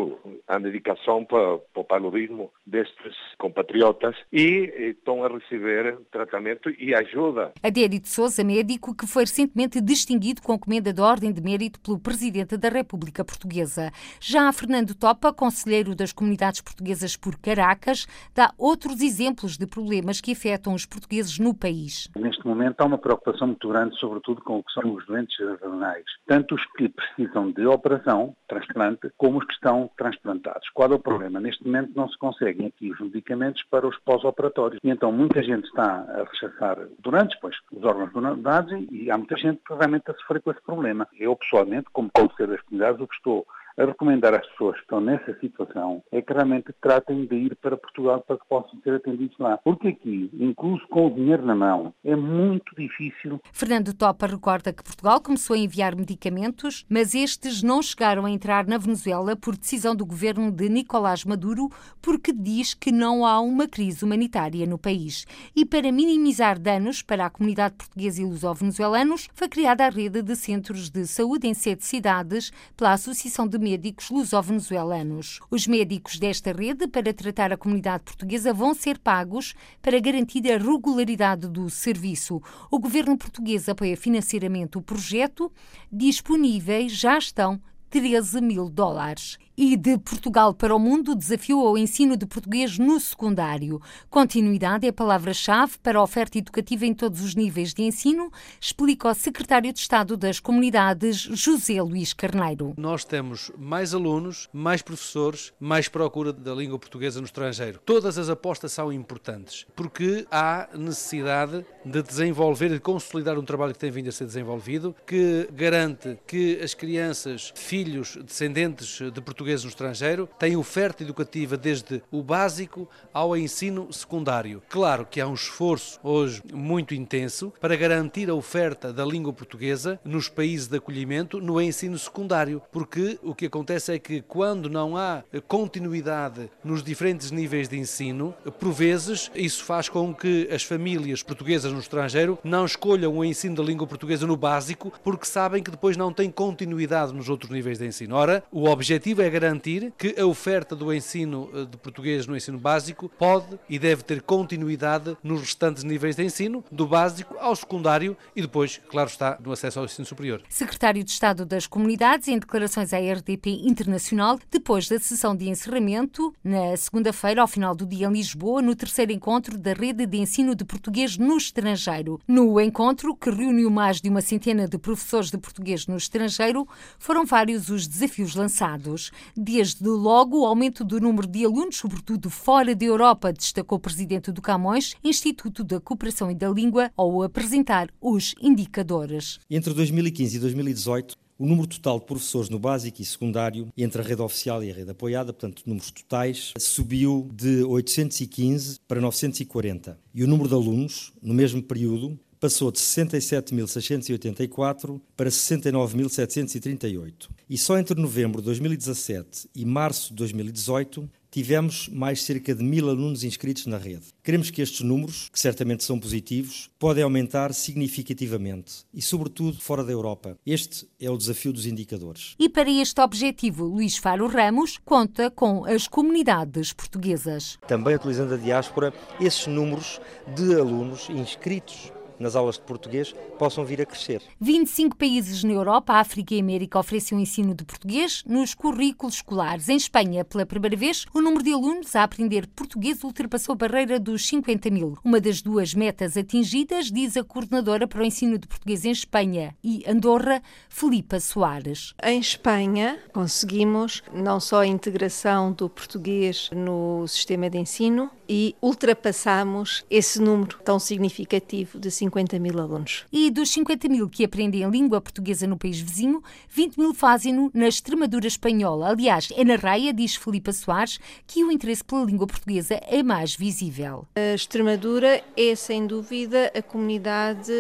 a 0.46 0.60
medicação 0.60 1.24
para, 1.24 1.58
para 1.58 1.82
o 1.82 1.84
paludismo 1.86 2.52
destes 2.66 3.16
compatriotas 3.38 4.14
e 4.30 4.90
estão 4.90 5.24
a 5.24 5.30
receber 5.30 5.98
tratamento 6.12 6.70
e 6.78 6.94
ajuda. 6.94 7.54
Adério 7.64 7.98
de 7.98 8.10
Souza, 8.10 8.44
médico 8.44 8.94
que 8.94 9.08
foi 9.08 9.24
recentemente 9.24 9.80
distinguido 9.80 10.42
com 10.42 10.52
a 10.52 10.60
comenda 10.60 10.92
de 10.92 11.00
Ordem 11.00 11.32
de 11.32 11.42
Mérito 11.42 11.80
pelo 11.80 11.98
Presidente 11.98 12.58
da 12.58 12.68
República 12.68 13.24
Portuguesa. 13.24 13.90
Já 14.20 14.52
Fernando 14.52 14.94
Topa, 14.94 15.32
conselheiro 15.32 15.96
das 15.96 16.12
comunidades 16.12 16.60
portuguesas 16.60 17.16
por 17.16 17.40
Caracas, 17.40 18.06
dá 18.36 18.52
outros 18.58 19.00
exemplos 19.00 19.58
de 19.58 19.66
problemas 19.66 20.20
que 20.20 20.34
afetam 20.34 20.74
os 20.74 20.86
portugueses 20.86 21.40
no 21.40 21.56
país. 21.56 22.10
Neste 22.18 22.46
momento 22.46 22.82
há 22.82 22.86
uma 22.86 22.98
preocupação 22.98 23.48
muito 23.48 23.70
grande, 23.70 23.98
sobretudo 23.98 24.42
com 24.42 24.60
o 24.60 24.64
que 24.64 24.74
são 24.74 24.94
os 24.94 25.06
doentes 25.06 25.38
renais, 25.62 26.04
tanto 26.28 26.54
os 26.54 26.66
que 26.74 26.90
precisam 26.90 27.50
de 27.52 27.66
operação, 27.66 28.36
transplante, 28.50 29.10
como 29.16 29.37
os 29.38 29.46
que 29.46 29.54
estão 29.54 29.90
transplantados. 29.98 30.70
Qual 30.74 30.92
é 30.92 30.96
o 30.96 31.00
problema? 31.00 31.40
Neste 31.40 31.66
momento 31.66 31.92
não 31.96 32.10
se 32.10 32.18
conseguem 32.18 32.68
aqui 32.68 32.92
os 32.92 33.00
medicamentos 33.00 33.64
para 33.70 33.88
os 33.88 33.98
pós-operatórios. 34.00 34.80
E 34.84 34.90
então 34.90 35.12
muita 35.12 35.44
gente 35.44 35.66
está 35.66 35.84
a 35.84 36.24
rechaçar 36.24 36.78
durante 37.00 37.38
pois, 37.40 37.56
os 37.72 37.84
órgãos 37.84 38.12
donados 38.12 38.74
e 38.92 39.12
há 39.12 39.18
muita 39.18 39.38
gente 39.38 39.62
que 39.66 39.74
realmente 39.74 40.10
a 40.10 40.14
sofrer 40.16 40.42
com 40.42 40.52
esse 40.52 40.62
problema. 40.62 41.08
Eu, 41.18 41.36
pessoalmente, 41.36 41.88
como 41.94 42.10
conselheiro 42.12 42.54
das 42.54 42.62
comunidades, 42.64 43.02
o 43.02 43.08
que 43.08 43.16
estou 43.16 43.46
a 43.78 43.86
recomendar 43.86 44.34
às 44.34 44.46
pessoas 44.48 44.76
que 44.76 44.82
estão 44.82 45.00
nessa 45.00 45.38
situação 45.40 46.04
é 46.12 46.22
que 46.22 46.34
realmente 46.34 46.74
tratem 46.82 47.26
de 47.26 47.36
ir 47.36 47.56
para 47.58 47.78
Portugal 47.78 48.22
para 48.22 48.38
que 48.38 48.48
possam 48.48 48.80
ser 48.82 48.96
atendidos 48.96 49.38
lá. 49.38 49.58
Porque 49.58 49.90
aqui, 49.90 50.30
incluso 50.34 50.86
com 50.88 51.08
o 51.08 51.14
dinheiro 51.14 51.46
na 51.46 51.56
mão, 51.56 51.94
é 52.04 52.16
muito 52.16 52.76
difícil. 52.76 53.40
Fernando 53.52 53.94
Topa 53.94 54.26
recorda 54.26 54.74
que 54.74 54.84
Portugal 54.84 55.22
começou 55.22 55.56
a 55.56 55.60
enviar 55.60 55.96
medicamentos, 55.96 56.86
mas 56.90 57.14
estes 57.14 57.62
não 57.62 57.82
chegaram 57.82 58.26
a 58.26 58.32
entrar 58.32 58.66
na 58.66 58.78
Venezuela 58.78 59.36
por 59.36 59.56
decisão 59.56 59.96
do 59.96 60.06
governo 60.06 60.52
de 60.52 60.70
Nicolás 60.70 61.24
Maduro, 61.24 61.70
porque 62.02 62.34
diz 62.34 62.74
que 62.74 62.92
não 62.92 63.26
há 63.26 63.40
uma 63.40 63.68
crise 63.68 64.04
humanitária 64.04 64.66
no 64.66 64.78
país. 64.78 65.26
E 65.56 65.66
para 65.66 65.92
minimizar 65.92 66.60
danos 66.60 67.02
para 67.02 67.26
a 67.26 67.30
comunidade 67.30 67.76
portuguesa 67.76 68.22
e 68.22 68.26
luso-venezuelanos, 68.26 69.30
foi 69.36 69.48
criada 69.48 69.86
a 69.86 69.90
rede 69.90 70.22
de 70.22 70.36
centros 70.36 70.90
de 70.90 71.06
saúde 71.06 71.48
em 71.48 71.54
sete 71.54 71.86
cidades 71.86 72.52
pela 72.76 72.94
Associação 72.94 73.48
de 73.48 73.67
médicos 73.68 74.10
luso-venezuelanos. 74.10 75.42
Os 75.52 75.68
médicos 75.68 76.18
desta 76.18 76.54
rede 76.54 76.88
para 76.88 77.14
tratar 77.14 77.52
a 77.52 77.58
comunidade 77.58 78.06
portuguesa 78.06 78.54
vão 78.54 78.74
ser 78.74 78.98
pagos 78.98 79.54
para 79.82 80.00
garantir 80.00 80.50
a 80.50 80.58
regularidade 80.58 81.50
do 81.50 81.70
serviço. 81.70 82.42
O 82.72 82.80
governo 82.80 83.18
português 83.18 83.68
apoia 83.68 83.98
financeiramente 83.98 84.78
o 84.78 84.82
projeto. 84.82 85.52
Disponíveis 85.92 86.94
já 86.94 87.18
estão 87.18 87.60
13 87.90 88.40
mil 88.40 88.70
dólares 88.70 89.38
e 89.58 89.76
de 89.76 89.98
Portugal 89.98 90.54
para 90.54 90.76
o 90.76 90.78
mundo 90.78 91.16
desafiou 91.16 91.68
ao 91.68 91.78
ensino 91.78 92.16
de 92.16 92.28
português 92.28 92.78
no 92.78 93.00
secundário. 93.00 93.82
Continuidade 94.08 94.86
é 94.86 94.90
a 94.90 94.94
palavra-chave 94.94 95.80
para 95.82 95.98
a 95.98 96.04
oferta 96.04 96.38
educativa 96.38 96.86
em 96.86 96.94
todos 96.94 97.22
os 97.22 97.34
níveis 97.34 97.74
de 97.74 97.82
ensino, 97.82 98.32
explica 98.62 99.10
o 99.10 99.14
secretário 99.16 99.74
de 99.74 99.80
Estado 99.80 100.16
das 100.16 100.40
Comunidades, 100.40 101.18
José 101.18 101.82
Luís 101.82 102.14
Carneiro. 102.14 102.76
Nós 102.78 103.04
temos 103.04 103.52
mais 103.58 103.96
alunos, 103.96 104.48
mais 104.54 104.84
professores, 104.84 105.52
mais 105.60 105.88
procura 105.88 106.32
da 106.32 106.54
língua 106.54 106.78
portuguesa 106.78 107.20
no 107.20 107.26
estrangeiro. 107.26 107.80
Todas 107.84 108.20
as 108.20 108.30
apostas 108.30 108.72
são 108.74 108.94
importantes, 108.94 109.66
porque 109.76 110.28
há 110.30 110.70
necessidade 110.76 111.66
de 111.84 112.04
desenvolver 112.04 112.68
e 112.68 112.76
de 112.76 112.80
consolidar 112.80 113.40
um 113.40 113.44
trabalho 113.44 113.74
que 113.74 113.80
tem 113.80 113.90
vindo 113.90 114.10
a 114.10 114.12
ser 114.12 114.26
desenvolvido, 114.26 114.96
que 115.08 115.50
garante 115.52 116.20
que 116.28 116.60
as 116.62 116.76
crianças, 116.76 117.52
filhos, 117.56 118.18
descendentes 118.18 119.00
de 119.12 119.22
português 119.22 119.47
portugueses 119.48 119.64
no 119.64 119.70
estrangeiro 119.70 120.30
têm 120.38 120.58
oferta 120.58 121.04
educativa 121.04 121.56
desde 121.56 122.02
o 122.12 122.22
básico 122.22 122.90
ao 123.14 123.38
ensino 123.38 123.92
secundário. 123.94 124.62
Claro 124.68 125.06
que 125.10 125.22
há 125.22 125.28
um 125.28 125.34
esforço 125.34 126.00
hoje 126.04 126.42
muito 126.54 126.94
intenso 126.94 127.54
para 127.62 127.76
garantir 127.78 128.30
a 128.30 128.34
oferta 128.34 128.92
da 128.92 129.06
língua 129.06 129.32
portuguesa 129.32 130.00
nos 130.04 130.28
países 130.28 130.68
de 130.68 130.78
acolhimento 130.78 131.40
no 131.40 131.62
ensino 131.62 131.98
secundário, 131.98 132.62
porque 132.72 133.18
o 133.24 133.34
que 133.34 133.46
acontece 133.46 133.94
é 133.94 134.00
que 134.00 134.22
quando 134.22 134.70
não 134.70 134.98
há 134.98 135.24
continuidade 135.48 136.50
nos 136.64 136.84
diferentes 136.84 137.32
níveis 137.32 137.70
de 137.70 137.78
ensino, 137.78 138.34
por 138.60 138.74
vezes 138.74 139.32
isso 139.34 139.64
faz 139.64 139.88
com 139.88 140.14
que 140.14 140.50
as 140.52 140.64
famílias 140.64 141.24
portuguesas 141.24 141.72
no 141.72 141.80
estrangeiro 141.80 142.38
não 142.44 142.66
escolham 142.66 143.18
o 143.18 143.24
ensino 143.24 143.56
da 143.56 143.64
língua 143.64 143.88
portuguesa 143.88 144.28
no 144.28 144.36
básico 144.36 144.92
porque 145.04 145.26
sabem 145.26 145.64
que 145.64 145.72
depois 145.72 145.96
não 145.96 146.12
tem 146.12 146.30
continuidade 146.30 147.14
nos 147.14 147.30
outros 147.30 147.50
níveis 147.50 147.78
de 147.78 147.86
ensino. 147.86 148.16
Ora, 148.16 148.44
o 148.52 148.68
objetivo 148.70 149.22
é 149.22 149.37
garantir 149.40 149.94
que 149.96 150.20
a 150.20 150.26
oferta 150.26 150.76
do 150.76 150.92
ensino 150.92 151.50
eh, 151.54 151.66
de 151.66 151.78
português 151.78 152.26
no 152.26 152.36
ensino 152.36 152.58
básico 152.58 153.08
pode 153.08 153.60
e 153.70 153.78
deve 153.78 154.02
ter 154.02 154.22
continuidade 154.22 155.16
nos 155.24 155.42
restantes 155.42 155.84
níveis 155.84 156.16
de 156.16 156.24
ensino, 156.24 156.64
do 156.72 156.88
básico 156.88 157.36
ao 157.40 157.56
secundário 157.56 158.18
e 158.36 158.42
depois, 158.42 158.82
claro 158.90 159.10
está, 159.10 159.38
no 159.44 159.52
acesso 159.52 159.78
ao 159.78 159.86
ensino 159.86 160.06
superior. 160.06 160.42
Secretário 160.50 161.04
de 161.04 161.12
Estado 161.12 161.46
das 161.46 161.68
Comunidades, 161.68 162.28
em 162.28 162.40
declarações 162.40 162.94
à 162.94 162.98
RDP 162.98 163.62
Internacional, 163.64 164.40
depois 164.50 164.90
da 164.90 165.00
sessão 165.00 165.36
de 165.36 165.48
encerramento, 165.48 166.34
na 166.44 166.76
segunda-feira, 166.76 167.42
ao 167.42 167.48
final 167.48 167.76
do 167.76 167.86
dia 167.86 168.08
em 168.08 168.12
Lisboa, 168.12 168.62
no 168.62 168.76
terceiro 168.76 169.12
encontro 169.12 169.58
da 169.58 169.74
Rede 169.74 170.06
de 170.06 170.18
Ensino 170.18 170.56
de 170.56 170.66
Português 170.66 171.18
no 171.18 171.38
Estrangeiro. 171.38 172.20
No 172.28 172.60
encontro, 172.60 173.16
que 173.16 173.30
reuniu 173.30 173.70
mais 173.70 174.02
de 174.02 174.10
uma 174.10 174.22
centena 174.22 174.68
de 174.68 174.78
professores 174.78 175.30
de 175.30 175.38
português 175.38 175.86
no 175.86 175.96
estrangeiro, 175.96 176.68
foram 176.98 177.26
vários 177.26 177.70
os 177.70 177.88
desafios 177.88 178.36
lançados. 178.36 179.12
Desde 179.36 179.88
logo, 179.88 180.42
o 180.42 180.46
aumento 180.46 180.84
do 180.84 181.00
número 181.00 181.28
de 181.28 181.46
alunos, 181.46 181.78
sobretudo 181.78 182.30
fora 182.30 182.76
da 182.76 182.86
Europa, 182.86 183.34
destacou 183.34 183.78
o 183.78 183.82
presidente 183.82 184.32
do 184.32 184.42
Camões, 184.42 184.96
Instituto 185.04 185.64
da 185.64 185.80
Cooperação 185.80 186.30
e 186.32 186.36
da 186.36 186.50
Língua, 186.50 186.92
ao 186.96 187.22
apresentar 187.22 187.90
os 188.02 188.34
indicadores. 188.42 189.40
Entre 189.50 189.74
2015 189.74 190.38
e 190.38 190.40
2018, 190.40 191.16
o 191.40 191.46
número 191.46 191.68
total 191.68 192.00
de 192.00 192.06
professores 192.06 192.50
no 192.50 192.58
básico 192.58 193.02
e 193.02 193.06
secundário, 193.06 193.68
entre 193.78 194.02
a 194.02 194.04
rede 194.04 194.22
oficial 194.22 194.64
e 194.64 194.72
a 194.72 194.74
rede 194.74 194.90
apoiada, 194.90 195.32
portanto, 195.32 195.62
números 195.66 195.92
totais, 195.92 196.54
subiu 196.58 197.30
de 197.32 197.64
815 197.64 198.80
para 198.88 199.00
940. 199.00 200.00
E 200.16 200.24
o 200.24 200.28
número 200.28 200.50
de 200.50 200.56
alunos, 200.56 201.14
no 201.22 201.34
mesmo 201.34 201.62
período, 201.62 202.20
passou 202.40 202.72
de 202.72 202.80
67.684 202.80 205.02
para 205.16 205.30
69.738. 205.30 207.30
E 207.50 207.58
só 207.58 207.78
entre 207.78 207.98
novembro 208.00 208.42
de 208.42 208.46
2017 208.46 209.50
e 209.56 209.66
março 209.66 210.10
de 210.10 210.16
2018 210.16 211.10
tivemos 211.30 211.90
mais 211.90 212.24
cerca 212.24 212.56
de 212.56 212.64
mil 212.64 212.90
alunos 212.90 213.24
inscritos 213.24 213.68
na 213.68 213.78
rede. 213.78 214.06
Queremos 214.24 214.50
que 214.50 214.62
estes 214.62 214.82
números, 214.82 215.30
que 215.32 215.40
certamente 215.40 215.84
são 215.84 216.00
positivos, 216.00 216.70
podem 216.80 217.04
aumentar 217.04 217.54
significativamente 217.54 218.86
e, 218.94 219.02
sobretudo, 219.02 219.60
fora 219.60 219.84
da 219.84 219.92
Europa. 219.92 220.38
Este 220.46 220.88
é 221.00 221.10
o 221.10 221.18
desafio 221.18 221.54
dos 221.54 221.66
indicadores. 221.66 222.36
E 222.40 222.50
para 222.50 222.70
este 222.70 223.00
objetivo, 223.02 223.66
Luís 223.66 223.98
Faro 223.98 224.28
Ramos 224.28 224.80
conta 224.84 225.30
com 225.30 225.66
as 225.66 225.88
comunidades 225.88 226.74
portuguesas. 226.74 227.58
Também 227.68 227.96
utilizando 227.96 228.34
a 228.34 228.38
diáspora, 228.38 228.94
esses 229.20 229.48
números 229.48 230.00
de 230.36 230.56
alunos 230.56 231.10
inscritos 231.10 231.92
nas 232.20 232.36
aulas 232.36 232.56
de 232.56 232.62
português 232.62 233.14
possam 233.38 233.64
vir 233.66 233.82
a 233.82 233.86
crescer. 233.86 234.22
25 234.40 234.96
países 234.96 235.44
na 235.44 235.54
Europa, 235.54 235.94
África 235.94 236.34
e 236.34 236.40
América 236.40 236.80
oferecem 236.80 237.18
o 237.18 237.22
ensino 237.22 237.54
de 237.54 237.64
português 237.64 238.24
nos 238.26 238.54
currículos 238.54 239.16
escolares. 239.16 239.70
Em 239.70 239.78
Espanha, 239.78 240.26
pela 240.26 240.46
primeira 240.46 240.76
vez, 240.76 241.06
o 241.14 241.22
número 241.22 241.44
de 241.44 241.54
alunos 241.54 241.96
a 241.96 242.04
aprender 242.04 242.48
português 242.48 243.04
ultrapassou 243.04 243.54
a 243.54 243.56
barreira 243.56 244.00
dos 244.00 244.28
50 244.28 244.70
mil. 244.70 244.98
Uma 245.04 245.20
das 245.20 245.42
duas 245.42 245.74
metas 245.74 246.18
atingidas, 246.18 246.92
diz 246.92 247.16
a 247.18 247.24
coordenadora 247.24 247.88
para 247.88 248.02
o 248.02 248.06
ensino 248.06 248.38
de 248.38 248.48
português 248.48 248.86
em 248.86 248.92
Espanha 248.92 249.56
e 249.64 249.84
Andorra, 249.88 250.42
Filipa 250.70 251.20
Soares. 251.20 251.94
Em 252.04 252.20
Espanha, 252.20 253.00
conseguimos 253.14 254.04
não 254.14 254.40
só 254.40 254.62
a 254.62 254.68
integração 254.68 255.52
do 255.52 255.70
português 255.70 256.50
no 256.54 257.08
sistema 257.08 257.50
de 257.50 257.58
ensino 257.58 258.10
e 258.28 258.56
ultrapassamos 258.62 259.86
esse 259.90 260.22
número 260.22 260.58
tão 260.64 260.80
significativo 260.80 261.80
de 261.80 261.90
50 261.90 262.07
50 262.08 262.40
mil 262.40 262.60
alunos. 262.60 263.06
E 263.12 263.30
dos 263.30 263.52
50 263.52 263.90
mil 263.90 264.10
que 264.10 264.24
aprendem 264.24 264.64
a 264.64 264.70
língua 264.70 265.02
portuguesa 265.02 265.46
no 265.46 265.58
país 265.58 265.80
vizinho, 265.80 266.24
20 266.50 266.78
mil 266.78 266.94
fazem-no 266.94 267.52
na 267.54 267.68
Extremadura 267.68 268.28
espanhola. 268.28 268.90
Aliás, 268.90 269.30
é 269.36 269.44
na 269.44 269.56
raia, 269.56 269.94
diz 269.94 270.16
Filipa 270.16 270.54
Soares, 270.54 271.00
que 271.26 271.44
o 271.44 271.52
interesse 271.52 271.84
pela 271.84 272.06
língua 272.06 272.26
portuguesa 272.26 272.76
é 272.88 273.04
mais 273.04 273.36
visível. 273.36 274.06
A 274.16 274.34
Extremadura 274.34 275.22
é, 275.36 275.56
sem 275.56 275.86
dúvida, 275.86 276.52
a 276.56 276.62
comunidade 276.62 277.52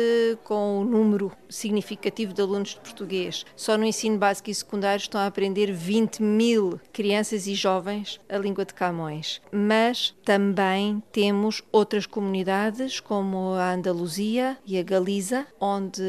com 0.44 0.80
o 0.80 0.86
número 0.86 1.32
significativo 1.50 2.34
de 2.34 2.42
alunos 2.42 2.70
de 2.70 2.80
português. 2.80 3.46
Só 3.56 3.77
no 3.77 3.86
ensino 3.86 4.18
básico 4.18 4.50
e 4.50 4.56
secundário 4.56 5.01
estão 5.01 5.20
a 5.20 5.27
aprender 5.27 5.72
20 5.72 6.22
mil 6.22 6.80
crianças 6.94 7.48
e 7.48 7.56
jovens 7.56 8.20
a 8.30 8.38
língua 8.38 8.66
de 8.66 8.74
Camões. 8.74 9.42
Mas 9.51 10.16
também 10.24 11.01
temos 11.12 11.62
outras 11.72 12.06
comunidades, 12.06 13.00
como 13.00 13.54
a 13.54 13.74
Andaluzia, 13.74 14.37
e 14.65 14.77
a 14.77 14.84
Galiza, 14.84 15.48
onde 15.60 16.01